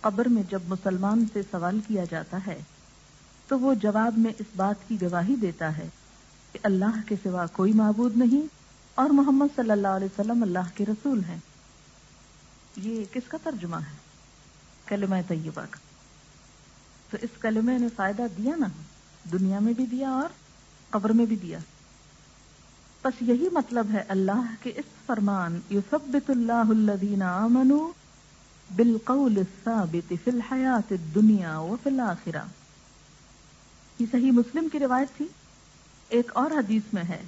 [0.00, 2.62] قبر میں جب مسلمان سے سوال کیا جاتا ہے،
[3.48, 5.88] تو وہ جواب میں اس بات کی گواہی دیتا ہے
[6.52, 8.46] کہ اللہ کے سوا کوئی معبود نہیں
[8.94, 11.38] اور محمد صلی اللہ علیہ وسلم اللہ کے رسول ہیں۔
[12.76, 14.07] یہ کس کا ترجمہ ہے؟
[14.88, 15.78] کلمہ طیبہ کا۔
[17.10, 18.66] تو اس کلمے نے فائدہ دیا نا
[19.32, 20.28] دنیا میں بھی دیا اور
[20.90, 21.58] قبر میں بھی دیا۔
[23.04, 27.90] بس یہی مطلب ہے اللہ کے اس فرمان، یثبت اللہ الذین آمنوا
[28.76, 32.44] بالقول الثابت فی الحیات الدنیا وفی الاخرہ۔
[33.98, 35.26] یہ صحیح مسلم کی روایت تھی۔
[36.08, 37.22] ایک اور حدیث میں ہے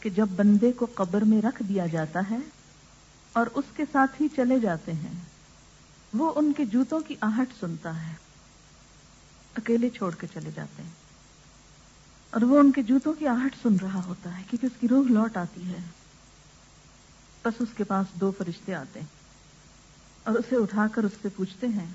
[0.00, 2.36] کہ جب بندے کو قبر میں رکھ دیا جاتا ہے
[3.32, 5.27] اور اس کے ساتھ ہی چلے جاتے ہیں
[6.14, 8.14] وہ ان کے جوتوں کی آہٹ سنتا ہے۔
[9.56, 10.90] اکیلے چھوڑ کے چلے جاتے ہیں۔
[12.30, 15.04] اور وہ ان کے جوتوں کی آہٹ سن رہا ہوتا ہے کیونکہ اس کی روح
[15.08, 15.78] لوٹ آتی ہے۔
[17.44, 19.06] بس اس کے پاس دو فرشتے آتے ہیں
[20.24, 21.86] اور اسے اٹھا کر اس سے پوچھتے ہیں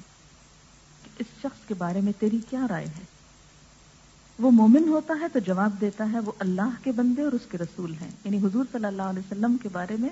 [1.03, 3.03] کہ اس شخص کے بارے میں تیری کیا رائے ہے؟
[4.39, 7.57] وہ مومن ہوتا ہے تو جواب دیتا ہے وہ اللہ کے بندے اور اس کے
[7.57, 10.09] رسول ہیں۔ یعنی حضور صلی اللہ علیہ وسلم کے بارے میں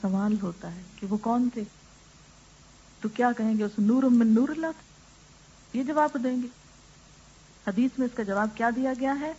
[0.00, 1.64] سوال ہوتا ہے کہ وہ کون تھے؟
[3.00, 6.46] تو کیا کہیں گے اس نور من نور اللہ تھا؟ یہ جواب دیں گے۔
[7.66, 9.32] حدیث میں اس کا جواب کیا دیا گیا ہے؟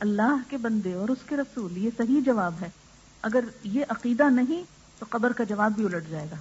[0.00, 2.70] اللہ کے بندے اور اس کے رسول، یہ صحیح جواب ہے۔
[3.22, 4.62] اگر یہ عقیدہ نہیں،
[4.98, 6.36] تو قبر کا جواب بھی الٹ جائے گا۔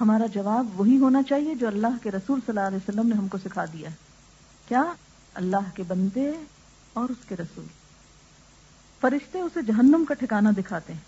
[0.00, 3.28] ہمارا جواب وہی ہونا چاہیے جو اللہ کے رسول صلی اللہ علیہ وسلم نے ہم
[3.28, 3.88] کو سکھا دیا
[4.68, 4.84] کیا؟
[5.34, 6.32] اللہ کے بندے
[6.92, 7.64] اور اس کے رسول۔
[9.00, 11.00] فرشتے اسے جہنم کا ٹھکانہ دکھاتے ہیں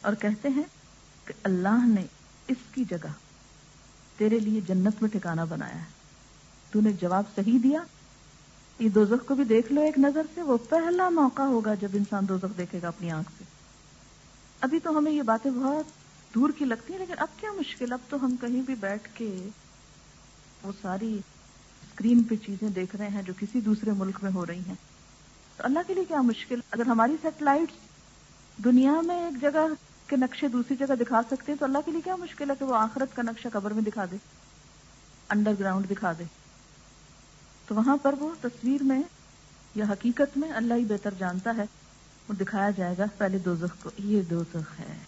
[0.00, 0.62] اور کہتے ہیں
[1.24, 2.06] کہ اللہ نے
[2.48, 3.08] اس کی جگہ
[4.16, 5.84] تیرے لیے جنت میں ٹھکانہ بنایا ہے۔
[6.70, 7.82] تو نے جواب صحیح دیا۔
[8.78, 12.28] یہ دوزخ کو بھی دیکھ لو ایک نظر سے۔ وہ پہلا موقع ہوگا جب انسان
[12.28, 13.44] دوزخ دیکھے گا اپنی آنکھ سے۔
[14.60, 15.84] ابھی تو ہمیں یہ باتیں بہت
[16.34, 19.48] دور کی لگتی ہیں، لیکن اب کیا مشکل۔ اب تو ہم کہیں بھی بیٹھ کے
[20.62, 21.18] وہ ساری
[21.82, 24.74] اسکرین پہ چیزیں دیکھ رہے ہیں جو کسی دوسرے ملک میں ہو رہی ہیں۔
[25.56, 27.72] تو اللہ کے لیے کیا مشکل؟ اگر ہماری سیٹلائٹ
[28.64, 29.66] دنیا میں ایک جگہ
[30.08, 32.64] کے نقشے دوسری جگہ دکھا سکتے ہیں تو اللہ کے لیے کیا مشکل ہے کہ
[32.64, 34.16] وہ آخرت کا نقشہ قبر میں دکھا دے؟
[35.28, 36.24] انڈر گراؤنڈ دکھا دے۔
[37.66, 39.02] تو وہاں پر وہ تصویر میں
[39.74, 41.64] یا حقیقت میں اللہ ہی بہتر جانتا ہے،
[42.28, 44.42] وہ دکھایا جائے گا پہلے دو کو۔ یہ دو
[44.78, 44.98] ہے۔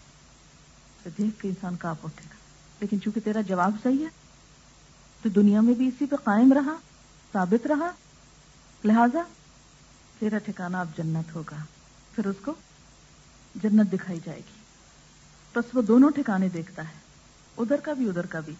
[1.03, 2.35] تو دیکھ کے انسان کاپ اٹھے گا۔
[2.79, 4.09] لیکن چونکہ تیرا جواب صحیح ہے،
[5.21, 6.75] تو دنیا میں بھی اسی پہ قائم رہا،
[7.33, 7.91] ثابت رہا۔
[8.83, 9.19] لہذا
[10.19, 11.63] تیرا ٹھکانا اب جنت ہوگا۔
[12.15, 12.53] پھر اس کو
[13.55, 14.60] جنت دکھائی جائے گی۔
[15.55, 16.93] بس وہ دونوں ٹھکانے دیکھتا ہے۔
[17.57, 18.53] ادھر کا بھی، ادھر کا بھی۔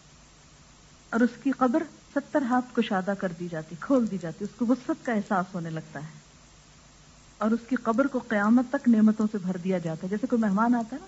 [1.10, 1.84] اور اس کی قبر
[2.15, 5.56] ستر ہاتھ کو شادہ کر دی جاتی، کھول دی جاتی، اس کو وسط کا احساس
[5.56, 6.08] ہونے لگتا ہے۔
[7.38, 10.41] اور اس کی قبر کو قیامت تک نعمتوں سے بھر دیا جاتا ہے۔ جیسے کوئی
[10.41, 11.08] مہمان آتا ہے نا،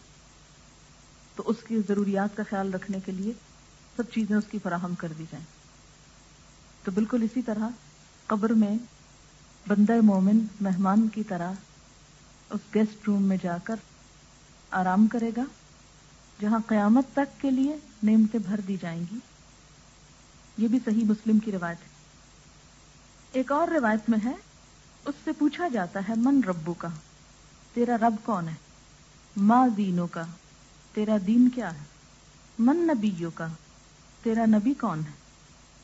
[1.36, 3.34] تو اس کی ضروریات کا خیال رکھنے کے لیے
[3.98, 5.46] سب چیزیں اس کی فراہم کر دی جائیں۔
[6.84, 7.69] تو بالکل اسی طرح
[8.28, 8.78] قبر میں
[9.67, 11.52] بندہ مومن مہمان کی طرح
[12.50, 13.76] اس گیسٹ روم میں جا کر
[14.72, 15.43] آرام کرے گا۔
[16.41, 19.17] جہاں قیامت تک کے لیے نعمتیں بھر دی جائیں گی۔
[20.58, 21.93] یہ بھی صحیح مسلم کی روایت ہے۔
[23.32, 24.34] ایک اور روایت میں ہے،
[25.06, 26.88] اس سے پوچھا جاتا ہے، من ربو کا
[27.74, 28.54] تیرا رب کون ہے؟
[29.38, 30.22] ماں دینوں کا
[30.93, 31.84] تیرا دین کیا ہے؟
[32.60, 33.48] من نبیوں کا
[34.24, 35.12] تیرا نبی کون ہے؟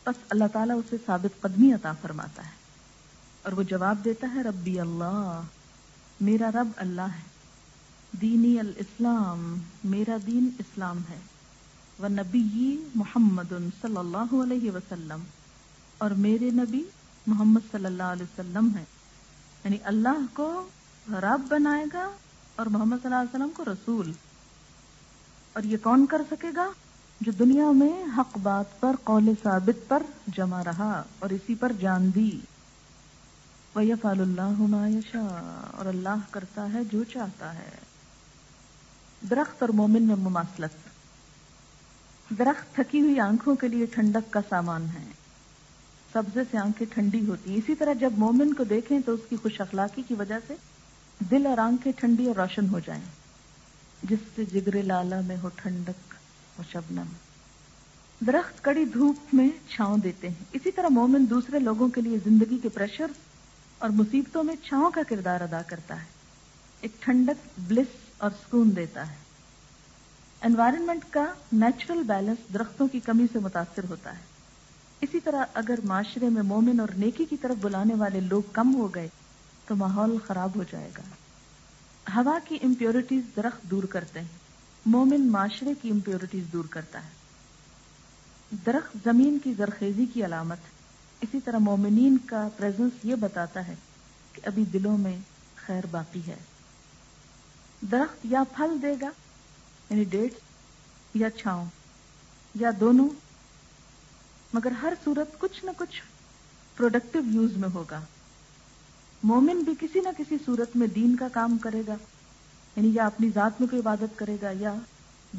[0.06, 2.52] بس اللہ تعالیٰ اسے ثابت قدمی عطا فرماتا ہے
[3.44, 5.42] اور وہ جواب دیتا ہے، ربی اللہ،
[6.22, 7.39] میرا رب اللہ ہے۔
[8.12, 11.20] دینی الاسلام، میرا دین اسلام ہے۔
[12.04, 15.20] و نبی محمد صلی اللہ علیہ وسلم
[15.98, 16.84] اور میرے نبی
[17.28, 18.84] محمد صلی اللہ علیہ وسلم ہے
[19.64, 20.68] یعنی اللہ کو
[21.10, 22.12] رب بنائے گا
[22.56, 24.12] اور محمد صلی اللہ علیہ وسلم کو رسول۔
[25.54, 26.68] اور یہ کون کر سکے گا؟
[27.22, 32.12] جو دنیا میں حق بات پر، قول ثابت پر جمع رہا اور اسی پر جان
[32.16, 32.40] دی۔
[33.76, 37.89] وَيَفَعَلُ اللَّهُ مَا يَشَاءُ اور اللہ کرتا ہے جو چاہتا ہے۔
[39.22, 40.90] درخت اور مومن میں مماثلت۔
[42.40, 45.08] درخت تھکی ہوئی آنکھوں کے لیے ٹھنڈک کا سامان ہے۔
[46.14, 49.36] سبزے سے آنکھیں ٹھنڈی ہوتی۔ ہیں اسی طرح جب مومن کو دیکھیں تو اس کی
[49.36, 50.56] خوش اخلاقی کی وجہ سے
[51.20, 53.02] دل اور آنکھیں ٹھنڈی اور روشن ہو جائیں۔
[54.04, 56.14] جس سے جگر لالا میں ہو ٹھنڈک
[56.56, 57.06] اور شبنم۔
[58.28, 62.58] درخت کڑی دھوپ میں چھاؤں دیتے ہیں۔ اسی طرح مومن دوسرے لوگوں کے لیے زندگی
[62.58, 63.08] کے پریشر
[63.78, 66.06] اور مصیبتوں میں چھاؤں کا کردار ادا کرتا ہے۔
[66.82, 69.16] ایک ٹھنڈک بلس اور سکون دیتا ہے۔
[70.42, 74.24] انوائرمنٹ کا نیچرل بیلنس درختوں کی کمی سے متاثر ہوتا ہے۔
[75.02, 78.96] اسی طرح اگر معاشرے میں مومن اور نیکی کی طرف بلانے والے لوگ کم ہو
[78.96, 79.08] گئے،
[79.68, 81.02] تو ماحول خراب ہو جائے گا۔
[82.16, 84.28] ہوا کی امپیورٹیز درخت دور کرتے ہیں۔
[84.86, 87.20] مومن معاشرے کی امپیورٹیز دور کرتا ہے۔
[88.66, 90.58] درخت زمین کی زرخیزی کی علامت
[91.22, 93.76] اسی طرح مومنین کا پریزنس یہ بتاتا ہے
[94.34, 95.18] کہ ابھی دلوں میں
[95.56, 96.38] خیر باقی ہے۔
[97.82, 99.10] درخت یا پھل دے گا
[99.90, 100.34] یعنی ڈیٹ
[101.14, 101.66] یا چھاؤں
[102.56, 103.10] یا دونوں،
[104.54, 106.02] مگر ہر صورت کچھ نہ کچھ
[106.76, 108.02] پروڈکٹیو یوز میں ہوگا۔
[109.24, 111.96] مومن بھی کسی نہ کسی صورت میں دین کا کام کرے گا
[112.76, 114.74] یعنی یا اپنی ذات میں کوئی عبادت کرے گا یا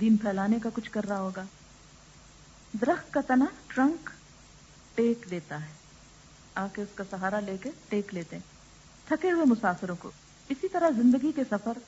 [0.01, 1.45] دین پھیلانے کا کچھ کر رہا ہوگا۔
[2.81, 4.11] درخت کا تنا ٹرنک
[4.95, 5.73] ٹیک دیتا ہے
[6.55, 8.43] آ کے اس کا سہارا لے کے ٹیک لیتے ہیں۔
[9.05, 10.11] تھکے ہوئے مسافروں کو
[10.49, 11.79] اسی طرح زندگی کے سفر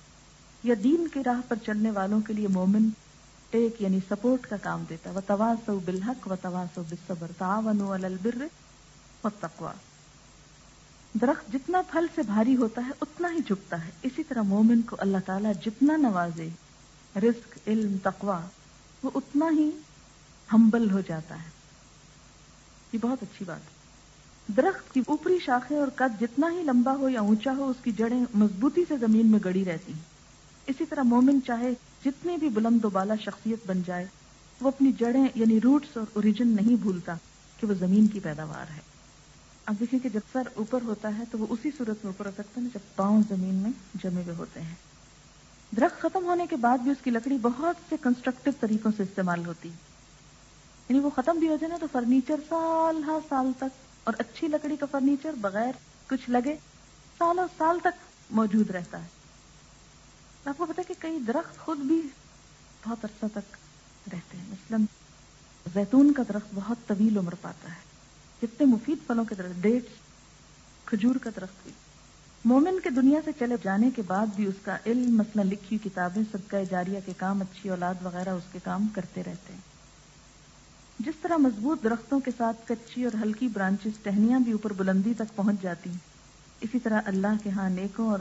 [0.63, 2.89] یا دین کی راہ پر چلنے والوں کے لیے مومن
[3.51, 8.43] ٹیک یعنی سپورٹ کا کام دیتا ہے۔ وہ تواس بالحق و تواس بصبر تعاون البر
[9.25, 9.73] و تقوا
[11.15, 14.97] درخت جتنا پھل سے بھاری ہوتا ہے، اتنا ہی جھکتا ہے۔ اسی طرح مومن کو
[14.99, 16.49] اللہ تعالیٰ جتنا نوازے،
[17.17, 18.41] رزق، علم تقوا
[19.03, 19.71] وہ اتنا ہی
[20.53, 21.51] ہمبل ہو جاتا ہے۔
[22.93, 23.83] یہ بہت اچھی بات ہے۔
[24.57, 27.93] درخت کی اوپری شاخیں اور قد جتنا ہی لمبا ہو یا اونچا ہو، اس کی
[27.93, 30.12] جڑیں مضبوطی سے زمین میں گڑی رہتی ہیں۔
[30.67, 31.73] اسی طرح مومن چاہے
[32.05, 34.07] جتنی بھی بلند و بالا شخصیت بن جائے،
[34.61, 37.15] وہ اپنی جڑیں یعنی روٹس اور اوریجن نہیں بھولتا
[37.57, 38.81] کہ وہ زمین کی پیداوار ہے۔
[39.67, 42.31] اب دیکھیے کہ جب سر اوپر ہوتا ہے تو وہ اسی صورت میں اوپر ہو
[42.35, 44.75] سکتا ہے جب پاؤں زمین میں جمے ہوئے ہوتے ہیں۔
[45.77, 49.47] درخت ختم ہونے کے بعد بھی اس کی لکڑی بہت سے کنسٹرکٹیو طریقوں سے استعمال
[49.47, 49.69] ہوتی۔
[50.89, 54.49] یعنی وہ ختم بھی ہو جائے نا تو فرنیچر سال ہر سال تک، اور اچھی
[54.49, 55.73] لکڑی کا فرنیچر بغیر
[56.07, 56.57] کچھ لگے
[57.19, 59.22] سالوں سال تک موجود رہتا ہے۔
[60.47, 62.03] آپ کو پتا کہ کئی درخت خود بھی
[62.87, 63.57] بہت عرصہ تک
[64.13, 64.85] رہتے ہیں۔ مثلاً
[65.75, 67.81] زیتون کا درخت بہت طویل عمر پاتا ہے۔
[68.41, 69.89] کتنے مفید پھلوں کے درخت، ڈیٹس،
[70.85, 71.73] کھجور کا درخت بھی۔
[72.45, 76.23] مومن کے دنیا سے چلے جانے کے بعد بھی اس کا علم مثلا لکھی کتابیں،
[76.33, 79.61] صدقہ جاریہ کے کام، اچھی اولاد وغیرہ، اس کے کام کرتے رہتے ہیں۔
[80.99, 85.37] جس طرح مضبوط درختوں کے ساتھ کچی اور ہلکی برانچز، ٹہنیاں بھی اوپر بلندی تک
[85.37, 85.99] پہنچ جاتی ہیں،
[86.61, 88.19] اسی طرح اللہ کے ہاں نیکوں اور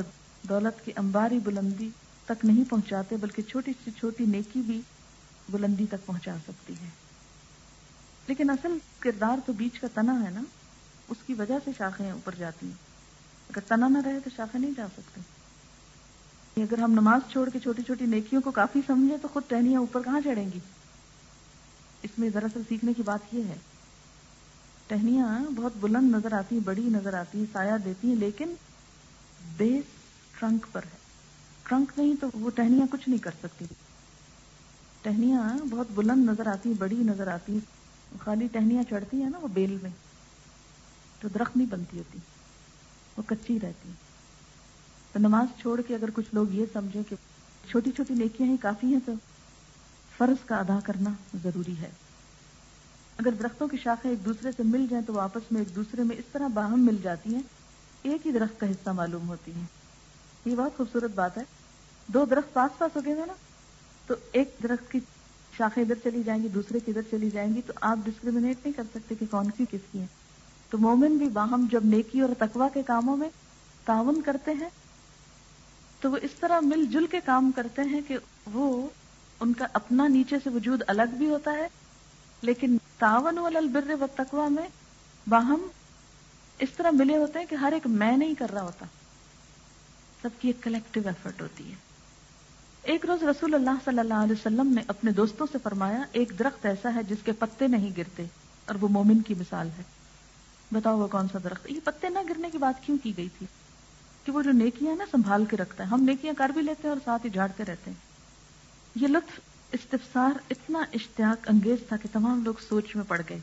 [0.50, 1.90] دولت کی امباری بلندی
[2.34, 4.82] تک نہیں پہنچاتے، بلکہ چھوٹی سی چھوٹی نیکی بھی
[5.50, 6.90] بلندی تک پہنچا سکتی ہے۔
[8.28, 10.42] لیکن اصل کردار تو بیچ کا تنا ہے نا،
[11.10, 12.92] اس کی وجہ سے شاخیں اوپر جاتی ہیں۔
[13.50, 15.22] اگر تنا نہ رہے تو شاخیں نہیں جا سکتی۔
[16.56, 19.80] یعنی اگر ہم نماز چھوڑ کے چھوٹی چھوٹی نیکیوں کو کافی سمجھے تو خود ٹہنیاں
[19.80, 20.60] اوپر کہاں چڑھیں گی؟
[22.04, 23.56] اس میں دراصل سیکھنے کی بات یہ ہے۔
[24.88, 28.54] ٹہنیاں بہت بلند نظر آتی ہیں بڑی نظر آتی ہیں سایہ دیتی ہیں، لیکن
[29.58, 29.84] بیس
[30.40, 31.01] ٹرنک پر ہے۔
[31.72, 33.66] ٹرنک نہیں تو وہ ٹہنیاں کچھ نہیں کر سکتی۔
[35.02, 37.60] ٹہنیاں بہت بلند نظر آتی ہیں، بڑی نظر آتی ہیں۔
[38.20, 39.90] خالی ٹہنیاں چڑھتی ہیں نا وہ بیل میں،
[41.20, 42.20] تو درخت نہیں بنتی ہوتی،
[43.18, 43.92] وہ کچی رہتی
[45.12, 47.16] تو نماز چھوڑ کے اگر کچھ لوگ یہ سمجھیں کہ
[47.70, 49.14] چھوٹی چھوٹی نیکیاں ہی کافی ہیں، تو
[50.18, 51.10] فرض کا ادا کرنا
[51.44, 51.90] ضروری ہے۔
[53.18, 56.16] اگر درختوں کی شاخیں ایک دوسرے سے مل جائیں تو آپس میں ایک دوسرے میں
[56.16, 57.42] اس طرح باہم مل جاتی ہیں،
[58.04, 59.66] ایک ہی درخت کا حصہ معلوم ہوتی ہیں۔
[60.46, 61.44] یہ بہت خوبصورت بات ہے۔
[62.14, 63.34] دو درخت پاس پاس ہو گئے نا،
[64.08, 65.00] تو ایک درخت کی
[65.58, 68.74] شاخیں ادھر چلی جائیں گی، دوسرے کی ادھر چلی جائیں گی، تو آپ ڈسکریمنیٹ نہیں
[68.74, 70.06] کر سکتے کہ کون سی کس کی ہے۔
[70.70, 73.30] تو مومن بھی باہم جب نیکی اور تقوا کے کاموں میں
[73.86, 74.70] تعاون کرتے ہیں،
[76.00, 78.88] تو وہ اس طرح مل جل کے کام کرتے ہیں کہ وہ
[79.40, 81.68] ان کا اپنا نیچے سے وجود الگ بھی ہوتا ہے،
[82.42, 84.68] لیکن تعاون والبر و تقوا میں
[85.28, 85.68] باہم
[86.60, 88.86] اس طرح ملے ہوتے ہیں کہ ہر ایک میں نہیں کر رہا ہوتا۔
[90.22, 91.91] سب کی ایک کلیکٹو ایفرٹ ہوتی ہے۔
[92.84, 96.66] ایک روز رسول اللہ صلی اللہ علیہ وسلم نے اپنے دوستوں سے فرمایا، ایک درخت
[96.66, 98.26] ایسا ہے جس کے پتے نہیں گرتے،
[98.66, 99.84] اور وہ مومن کی مثال ہے۔
[100.72, 103.48] بتاؤ وہ کون سا درخت؟ یہ پتے نہ گرنے کی بات کیوں کی گئی تھی؟
[104.26, 106.90] کہ وہ جو نیکیاں نا سنبھال کے رکھتا ہے، ہم نیکیاں کر بھی لیتے ہیں
[106.90, 107.98] اور ساتھ ہی جھاڑتے رہتے ہیں۔
[108.96, 109.40] یہ لطف،
[109.72, 113.40] استفسار اتنا اشتیاق انگیز تھا کہ تمام لوگ سوچ میں پڑ گئے۔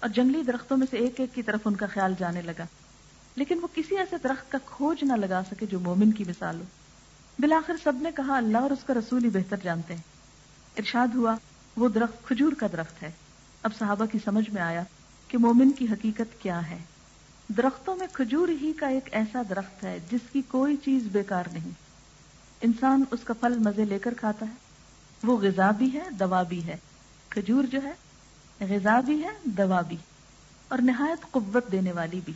[0.00, 2.64] اور جنگلی درختوں میں سے ایک ایک کی طرف ان کا خیال جانے لگا۔
[3.36, 6.64] لیکن وہ کسی ایسے درخت کا کھوج نہ لگا سکے جو مومن کی مثال ہو۔
[7.38, 10.02] بلاخر سب نے کہا، اللہ اور اس کا رسول ہی بہتر جانتے ہیں۔
[10.76, 11.36] ارشاد ہوا،
[11.76, 13.10] وہ درخت کھجور کا درخت ہے۔
[13.62, 14.82] اب صحابہ کی سمجھ میں آیا
[15.28, 16.78] کہ مومن کی حقیقت کیا ہے۔
[17.48, 21.70] درختوں میں کھجور ہی کا ایک ایسا درخت ہے جس کی کوئی چیز بیکار نہیں۔
[22.60, 24.54] انسان اس کا پھل مزے لے کر کھاتا ہے۔
[25.22, 26.76] وہ غذا بھی ہے، دوا بھی ہے۔
[27.28, 27.92] کھجور جو ہے،
[28.60, 29.96] غذا بھی ہے، دوا بھی۔
[30.68, 32.32] اور نہایت قوت دینے والی بھی۔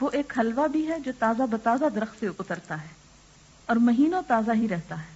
[0.00, 2.99] وہ ایک حلوہ بھی ہے جو تازہ بتازہ درخت سے اترتا ہے۔
[3.70, 5.14] اور مہینوں تازہ ہی رہتا ہے۔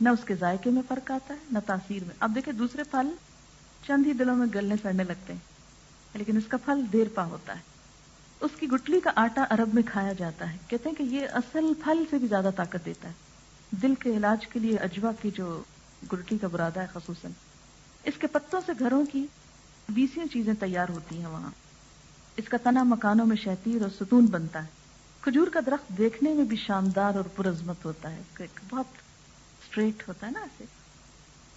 [0.00, 3.10] نہ اس کے ذائقے میں فرق آتا ہے، نہ تاثیر میں۔ اب دیکھیں، دوسرے پھل
[3.86, 5.40] چند ہی دلوں میں گلنے سڑنے لگتے ہیں،
[6.14, 7.60] لیکن اس کا پھل دیر پا ہوتا ہے۔
[8.40, 11.66] اس کی گٹلی کا آٹا عرب میں کھایا جاتا ہے۔ کہتے ہیں کہ یہ اصل
[11.84, 13.12] پھل سے بھی زیادہ طاقت دیتا ہے۔
[13.70, 15.62] دل کے علاج کے لیے اجوا کی جو
[16.12, 17.30] گٹلی کا برادہ ہے خصوصاً۔
[18.04, 19.26] اس کے پتوں سے گھروں کی
[19.88, 21.50] بیسیاں چیزیں تیار ہوتی ہیں وہاں۔
[22.36, 24.77] اس کا تنا مکانوں میں شہتیر اور ستون بنتا ہے۔
[25.28, 28.22] کھجور کا درخت دیکھنے میں بھی شاندار اور پرزمت ہوتا ہے
[28.70, 28.84] بہت
[29.62, 30.64] اسٹریٹ ہوتا ہے نا ایسے،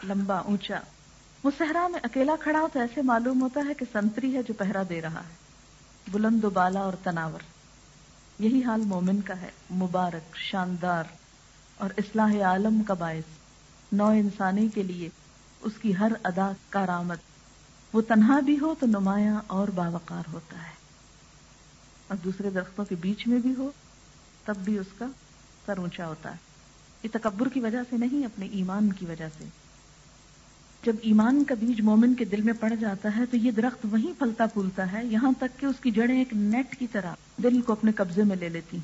[0.03, 0.79] لمبا، اونچا۔
[1.43, 4.53] وہ صحرا میں اکیلا کھڑا ہو تو ایسے معلوم ہوتا ہے کہ سنتری ہے جو
[4.53, 5.33] پہرا دے رہا ہے،
[6.11, 7.39] بلند و بالا اور تناور۔
[8.39, 11.03] یہی حال مومن کا ہے، مبارک، شاندار
[11.77, 13.37] اور اصلاح عالم کا باعث۔
[13.93, 15.09] نو انسانی کے لیے
[15.61, 17.15] اس کی ہر ادا کارآمد۔
[17.93, 20.80] وہ تنہا بھی ہو تو نمایاں اور باوقار ہوتا ہے۔
[22.11, 23.71] اور دوسرے درختوں کے بیچ میں بھی ہو،
[24.45, 25.05] تب بھی اس کا
[25.65, 26.35] سر اونچا ہوتا ہے۔
[27.03, 29.43] یہ تکبر کی وجہ سے نہیں، اپنے ایمان کی وجہ سے۔
[30.83, 34.19] جب ایمان کا بیج مومن کے دل میں پڑ جاتا ہے تو یہ درخت وہیں
[34.19, 37.71] پھلتا پھولتا ہے، یہاں تک کہ اس کی جڑیں ایک نیٹ کی طرح دل کو
[37.73, 38.77] اپنے قبضے میں لے لیتی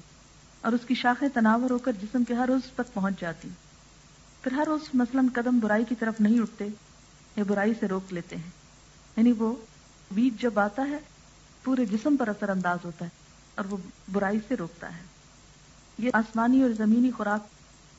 [0.61, 3.49] اور اس کی شاخیں تناور ہو کر جسم کے ہر روز پر پہنچ جاتی۔
[4.41, 6.67] پھر ہر روز مثلاً قدم برائی کی طرف نہیں اٹھتے،
[7.35, 8.51] یا برائی سے روک لیتے ہیں۔
[9.17, 9.55] یعنی وہ
[10.11, 11.16] بیج جب آتا ہے
[11.67, 13.09] پورے جسم پر اثر انداز ہوتا ہے
[13.55, 13.77] اور وہ
[14.11, 15.01] برائی سے روکتا ہے۔
[15.97, 17.47] یہ آسمانی اور زمینی خوراک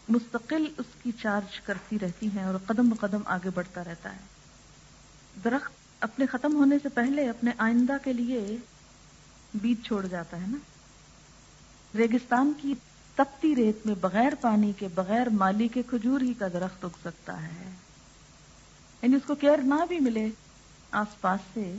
[0.09, 4.21] مستقل اس کی چارج کرتی رہتی ہیں اور قدم قدم آگے بڑھتا رہتا ہے۔
[5.45, 8.57] درخت اپنے ختم ہونے سے پہلے اپنے آئندہ کے لیے
[9.55, 10.59] بیج چھوڑ جاتا ہے نا۔
[11.97, 12.75] ریگستان کی
[13.15, 17.43] تپتی ریت میں بغیر پانی کے، بغیر مالی کے کھجور ہی کا درخت اگ سکتا
[17.43, 17.75] ہے۔
[19.03, 20.29] یعنی اس کو کیئر نہ بھی ملے
[20.91, 21.77] آس پاس سے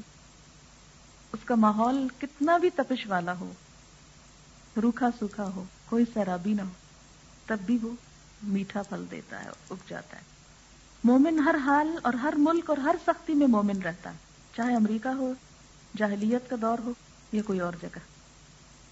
[1.34, 3.52] اس کا ماحول کتنا بھی تپش والا ہو،
[4.82, 6.72] روکھا سوکھا ہو، کوئی سیرابی نہ ہو،
[7.46, 7.90] تب بھی وہ
[8.44, 10.22] میٹھا پھل دیتا ہے، اگ جاتا ہے۔
[11.04, 14.16] مومن ہر حال اور ہر ملک اور ہر سختی میں مومن رہتا ہے۔
[14.58, 15.34] چاہے امریکہ ہو،
[15.98, 16.94] جاہلیت کا دور ہو
[17.32, 18.00] یا کوئی اور جگہ۔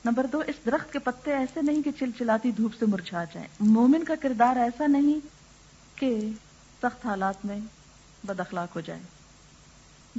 [0.06, 3.48] نمبر دو، اس درخت کے پتے ایسے نہیں کہ چل چلاتی دھوپ سے مرجھا جائیں۔
[3.60, 5.20] مومن کا کردار ایسا نہیں
[5.96, 6.30] کہ
[6.82, 7.60] سخت حالات میں
[8.24, 9.00] بد اخلاق ہو جائے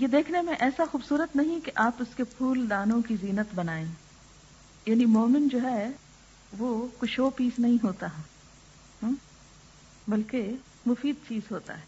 [0.00, 3.84] یہ دیکھنے میں ایسا خوبصورت نہیں کہ آپ اس کے پھول دانوں کی زینت بنائیں۔
[4.86, 5.90] یعنی مومن جو ہے،
[6.58, 8.06] وہ کشو پیس نہیں ہوتا
[10.08, 11.82] بلکہ مفید چیز ہوتا ہے۔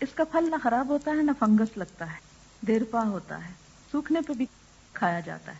[0.00, 2.18] اس کا پھل نہ خراب ہوتا ہے، نہ فنگس لگتا ہے،
[2.66, 3.52] دیر پا ہوتا ہے،
[3.92, 4.46] سوکھنے پہ بھی
[4.92, 5.58] کھایا جاتا ہے۔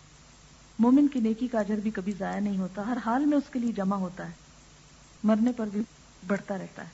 [0.78, 3.58] مومن کی نیکی کا اجر بھی کبھی ضائع نہیں ہوتا، ہر حال میں اس کے
[3.58, 4.32] لیے جمع ہوتا ہے۔
[5.24, 5.80] مرنے پر بھی
[6.26, 6.90] بڑھتا رہتا ہے۔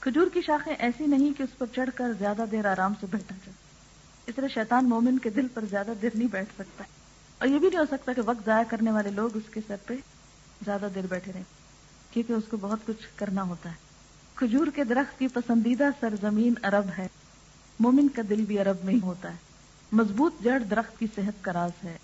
[0.00, 3.36] کھجور کی شاخیں ایسی نہیں کہ اس پر چڑھ کر زیادہ دیر آرام سے بیٹھا
[3.46, 3.67] جائے
[4.28, 6.84] اس طرح شیطان مومن کے دل پر زیادہ دیر نہیں بیٹھ سکتا۔
[7.38, 9.76] اور یہ بھی نہیں ہو سکتا کہ وقت ضائع کرنے والے لوگ اس کے سر
[9.86, 9.94] پہ
[10.64, 11.42] زیادہ دیر بیٹھے رہیں،
[12.10, 13.74] کیونکہ اس کو بہت کچھ کرنا ہوتا ہے۔
[14.34, 17.08] کھجور کے درخت کی پسندیدہ سرزمین عرب ہے۔
[17.80, 19.36] مومن کا دل بھی عرب میں ہی ہوتا ہے۔
[19.92, 21.98] مضبوط جڑ درخت کی صحت کا راز ہے۔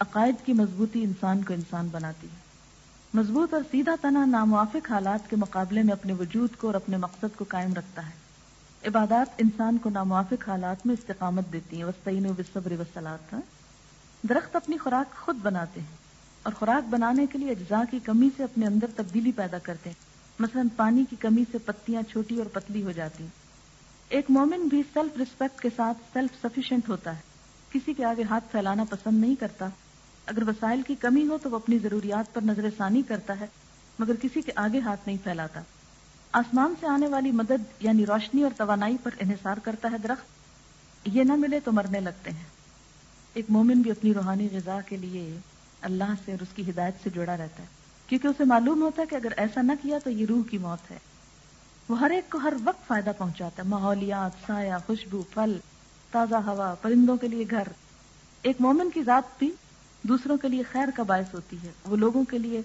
[0.00, 2.36] عقائد کی مضبوطی انسان کو انسان بناتی ہے۔
[3.14, 7.36] مضبوط اور سیدھا تنا ناموافق حالات کے مقابلے میں اپنے وجود کو اور اپنے مقصد
[7.36, 8.23] کو قائم رکھتا ہے۔
[8.86, 13.34] عبادات انسان کو ناموافق حالات میں استقامت دیتی ہیں وسطین وصبر وسلات
[14.28, 15.96] درخت اپنی خوراک خود بناتے ہیں
[16.42, 20.04] اور خوراک بنانے کے لیے اجزاء کی کمی سے اپنے اندر تبدیلی پیدا کرتے ہیں۔
[20.38, 23.30] مثلا پانی کی کمی سے پتیاں چھوٹی اور پتلی ہو جاتی ہیں۔
[24.08, 27.20] ایک مومن بھی سیلف ریسپیکٹ کے ساتھ سیلف سفیشینٹ ہوتا ہے۔
[27.70, 29.68] کسی کے آگے ہاتھ پھیلانا پسند نہیں کرتا۔
[30.26, 33.46] اگر وسائل کی کمی ہو تو وہ اپنی ضروریات پر نظر ثانی کرتا ہے،
[33.98, 35.60] مگر کسی کے آگے ہاتھ نہیں پھیلاتا۔
[36.34, 40.24] آسمان سے آنے والی مدد یعنی روشنی اور توانائی پر انحصار کرتا ہے درخت،
[41.04, 42.44] یہ نہ ملے تو مرنے لگتے ہیں۔
[43.34, 45.38] ایک مومن بھی اپنی روحانی غذا کے لیے
[45.82, 47.68] اللہ سے اور اس کی ہدایت سے جڑا رہتا ہے،
[48.06, 50.90] کیونکہ اسے معلوم ہوتا ہے کہ اگر ایسا نہ کیا تو یہ روح کی موت
[50.90, 50.98] ہے۔
[51.88, 55.58] وہ ہر ایک کو ہر وقت فائدہ پہنچاتا ہے۔ ماحولیات، سایہ، خوشبو، پھل،
[56.10, 57.68] تازہ ہوا، پرندوں کے لیے گھر۔
[58.42, 59.50] ایک مومن کی ذات بھی
[60.02, 62.62] دوسروں کے لیے خیر کا باعث ہوتی ہے۔ وہ لوگوں کے لیے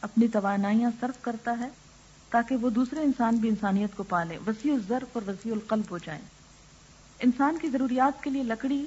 [0.00, 1.68] اپنی توانائیاں صرف کرتا ہے
[2.30, 6.22] تاکہ وہ دوسرے انسان بھی انسانیت کو پالے، وسیع الظرف اور وسیع القلب ہو جائیں۔
[7.20, 8.86] انسان کی ضروریات کے لیے لکڑی،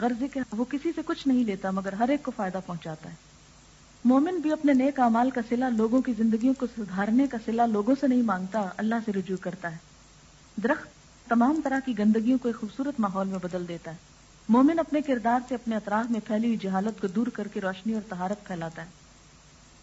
[0.00, 3.14] غرضے کے وہ کسی سے کچھ نہیں لیتا، مگر ہر ایک کو فائدہ پہنچاتا ہے۔
[4.04, 7.94] مومن بھی اپنے نیک اعمال کا سلا لوگوں کی زندگیوں کو سدھارنے کا سلا لوگوں
[8.00, 9.76] سے نہیں مانگتا، اللہ سے رجوع کرتا ہے۔
[10.62, 10.86] درخت
[11.28, 13.96] تمام طرح کی گندگیوں کو ایک خوبصورت ماحول میں بدل دیتا ہے۔
[14.48, 17.92] مومن اپنے کردار سے اپنے اطراف میں پھیلی ہوئی جہالت کو دور کر کے روشنی
[17.92, 19.01] اور تہارت پھیلاتا ہے۔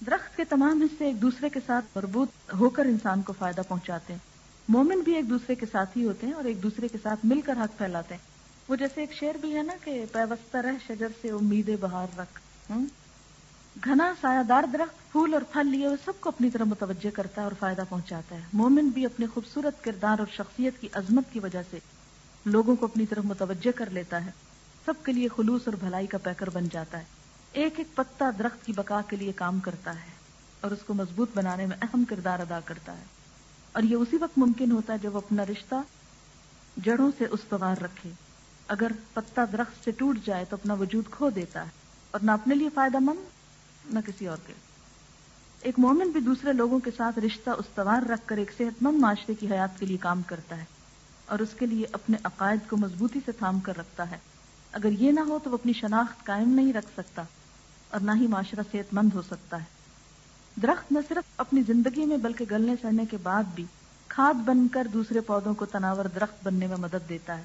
[0.05, 2.29] درخت کے تمام حصے ایک دوسرے کے ساتھ مربوط
[2.59, 4.19] ہو کر انسان کو فائدہ پہنچاتے ہیں۔
[4.67, 7.41] مومن بھی ایک دوسرے کے ساتھ ہی ہوتے ہیں اور ایک دوسرے کے ساتھ مل
[7.41, 8.21] کر حق پھیلاتے ہیں۔
[8.67, 12.39] وہ جیسے ایک شعر بھی ہے نا کہ پیوستہ رہ شجر سے امید بہار رکھ۔
[13.85, 17.41] گھنا سایہ دار درخت، پھول اور پھل لیے وہ سب کو اپنی طرح متوجہ کرتا
[17.41, 21.39] ہے اور فائدہ پہنچاتا ہے۔ مومن بھی اپنے خوبصورت کردار اور شخصیت کی عظمت کی
[21.39, 21.79] وجہ سے
[22.45, 24.31] لوگوں کو اپنی طرف متوجہ کر لیتا ہے۔
[24.85, 27.18] سب کے لیے خلوص اور بھلائی کا پیکر بن جاتا ہے۔
[27.53, 30.11] ایک ایک پتا درخت کی بقا کے لیے کام کرتا ہے
[30.61, 33.03] اور اس کو مضبوط بنانے میں اہم کردار ادا کرتا ہے
[33.71, 35.75] اور یہ اسی وقت ممکن ہوتا ہے جب وہ اپنا رشتہ
[36.77, 38.09] جڑوں سے استوار رکھے۔
[38.67, 41.69] اگر پتا درخت سے ٹوٹ جائے تو اپنا وجود کھو دیتا ہے
[42.11, 43.19] اور نہ اپنے لیے فائدہ مند،
[43.93, 44.53] نہ کسی اور کے۔
[45.61, 49.35] ایک مومن بھی دوسرے لوگوں کے ساتھ رشتہ استوار رکھ کر ایک صحت مند معاشرے
[49.35, 50.65] کی حیات کے لیے کام کرتا ہے
[51.25, 54.17] اور اس کے لیے اپنے عقائد کو مضبوطی سے تھام کر رکھتا ہے۔
[54.71, 57.23] اگر یہ نہ ہو تو وہ اپنی شناخت قائم نہیں رکھ سکتا۔
[57.91, 59.79] اور نہ ہی معاشرہ صحت مند ہو سکتا ہے۔
[60.61, 63.65] درخت نہ صرف اپنی زندگی میں بلکہ گلنے سڑنے کے بعد بھی
[64.07, 67.43] کھاد بن کر دوسرے پودوں کو تناور درخت بننے میں مدد دیتا ہے۔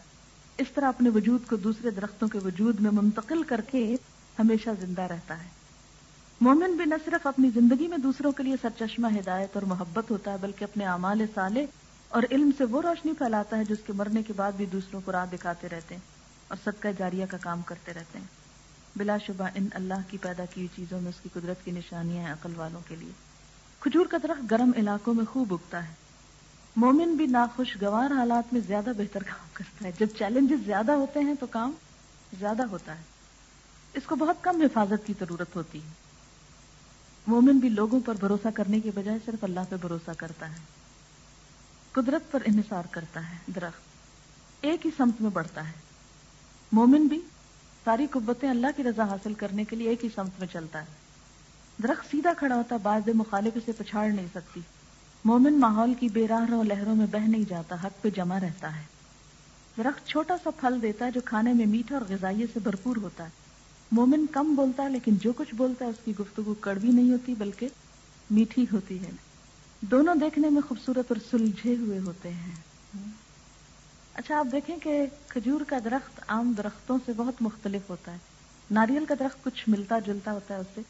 [0.59, 3.97] اس طرح اپنے وجود کو دوسرے درختوں کے وجود میں منتقل کر کے
[4.38, 5.49] ہمیشہ زندہ رہتا ہے۔
[6.40, 10.32] مومن بھی نہ صرف اپنی زندگی میں دوسروں کے لیے سرچشمہ، ہدایت اور محبت ہوتا
[10.32, 11.66] ہے، بلکہ اپنے اعمال سالے
[12.09, 15.12] اور علم سے وہ روشنی پھیلاتا ہے جس کے مرنے کے بعد بھی دوسروں کو
[15.12, 16.03] راہ دکھاتے رہتے ہیں
[16.49, 18.26] اور صدقہ جاریہ کا کام کرتے رہتے ہیں۔
[18.97, 22.32] بلا شبہ ان اللہ کی پیدا کی چیزوں میں اس کی قدرت کی نشانیاں ہیں
[22.32, 23.12] عقل والوں کے لیے۔
[23.80, 25.95] کھجور کا درخت گرم علاقوں میں خوب اگتا ہے۔
[26.76, 31.34] مومن بھی ناخوشگوار حالات میں زیادہ بہتر کام کرتا ہے۔ جب چیلنجز زیادہ ہوتے ہیں
[31.40, 31.72] تو کام
[32.38, 33.03] زیادہ ہوتا ہے۔
[33.95, 35.90] اس کو بہت کم حفاظت کی ضرورت ہوتی ہے۔
[37.26, 40.59] مومن بھی لوگوں پر بھروسہ کرنے کے بجائے صرف اللہ پہ بھروسہ کرتا ہے۔
[41.92, 43.80] قدرت پر انحصار کرتا ہے۔ درخت
[44.61, 45.72] ایک ہی سمت میں بڑھتا ہے۔
[46.72, 47.20] مومن بھی
[47.85, 50.87] ساری قوتیں اللہ کی رضا حاصل کرنے کے لیے ایک ہی سمت میں چلتا ہے۔
[51.82, 54.61] درخت سیدھا کھڑا ہوتا، بعض مخالف اسے پچھاڑ نہیں سکتی۔
[55.24, 58.76] مومن ماحول کی بے راہ رو لہروں میں بہ نہیں جاتا، حق پہ جمع رہتا
[58.76, 58.82] ہے۔
[59.76, 63.24] درخت چھوٹا سا پھل دیتا ہے جو کھانے میں میٹھا اور غذائیت سے بھرپور ہوتا
[63.24, 63.30] ہے۔
[63.93, 67.35] مومن کم بولتا ہے، لیکن جو کچھ بولتا ہے، اس کی گفتگو کڑوی نہیں ہوتی،
[67.39, 67.68] بلکہ
[68.30, 69.11] میٹھی ہوتی ہے۔
[69.80, 72.55] دونوں دیکھنے میں خوبصورت اور سلجھے ہوئے ہوتے ہیں۔
[74.14, 78.16] اچھا آپ دیکھیں کہ کھجور کا درخت عام درختوں سے بہت مختلف ہوتا ہے۔
[78.70, 80.80] ناریل کا درخت کچھ ملتا جلتا ہوتا ہے اس سے،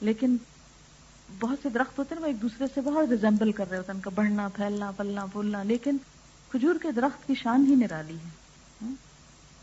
[0.00, 0.36] لیکن
[1.40, 3.98] بہت سے درخت ہوتے ہیں وہ ایک دوسرے سے بہت ریزمبل کر رہے ہوتے ہیں۔
[3.98, 5.96] ان کا بڑھنا، پھیلنا پلنا پھولنا، لیکن
[6.50, 8.40] کھجور کے درخت کی شان ہی نرالی ہے۔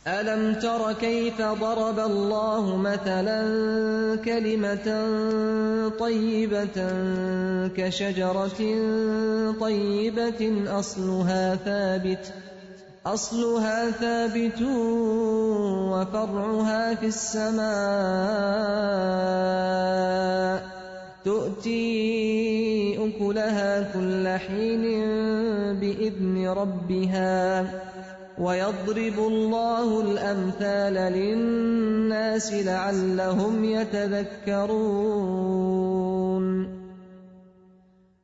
[0.06, 3.42] ألم تر كيف ضرب الله مثلا
[4.24, 4.90] كلمة
[6.00, 6.80] طيبة
[7.76, 8.64] كشجرة
[9.60, 12.47] طيبة أصلها ثابت
[13.14, 14.62] أصلها ثابت
[15.92, 17.68] وفرعها في السماء
[21.26, 21.88] تؤتي
[23.08, 24.84] أكلها كل حين
[25.80, 27.66] بإذن ربها
[28.38, 35.18] ويضرب الله الأمثال للناس لعلهم يتذكرون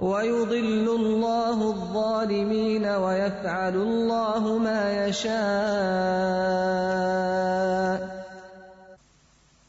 [0.00, 5.38] ويضل الله الظالمين ويفعل الله ما يشاء.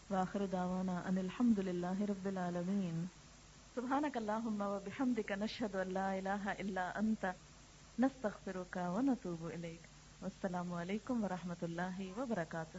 [0.09, 2.97] واخر دعوانا ان الحمد لله رب العالمين.
[3.75, 7.23] سبحانك اللهم وبحمدك نشهد ان لا اله الا انت
[7.99, 9.83] نستغفرك ونتوب اليك
[10.21, 12.77] السلام علیکم ورحمۃ اللہ وبرکاتہ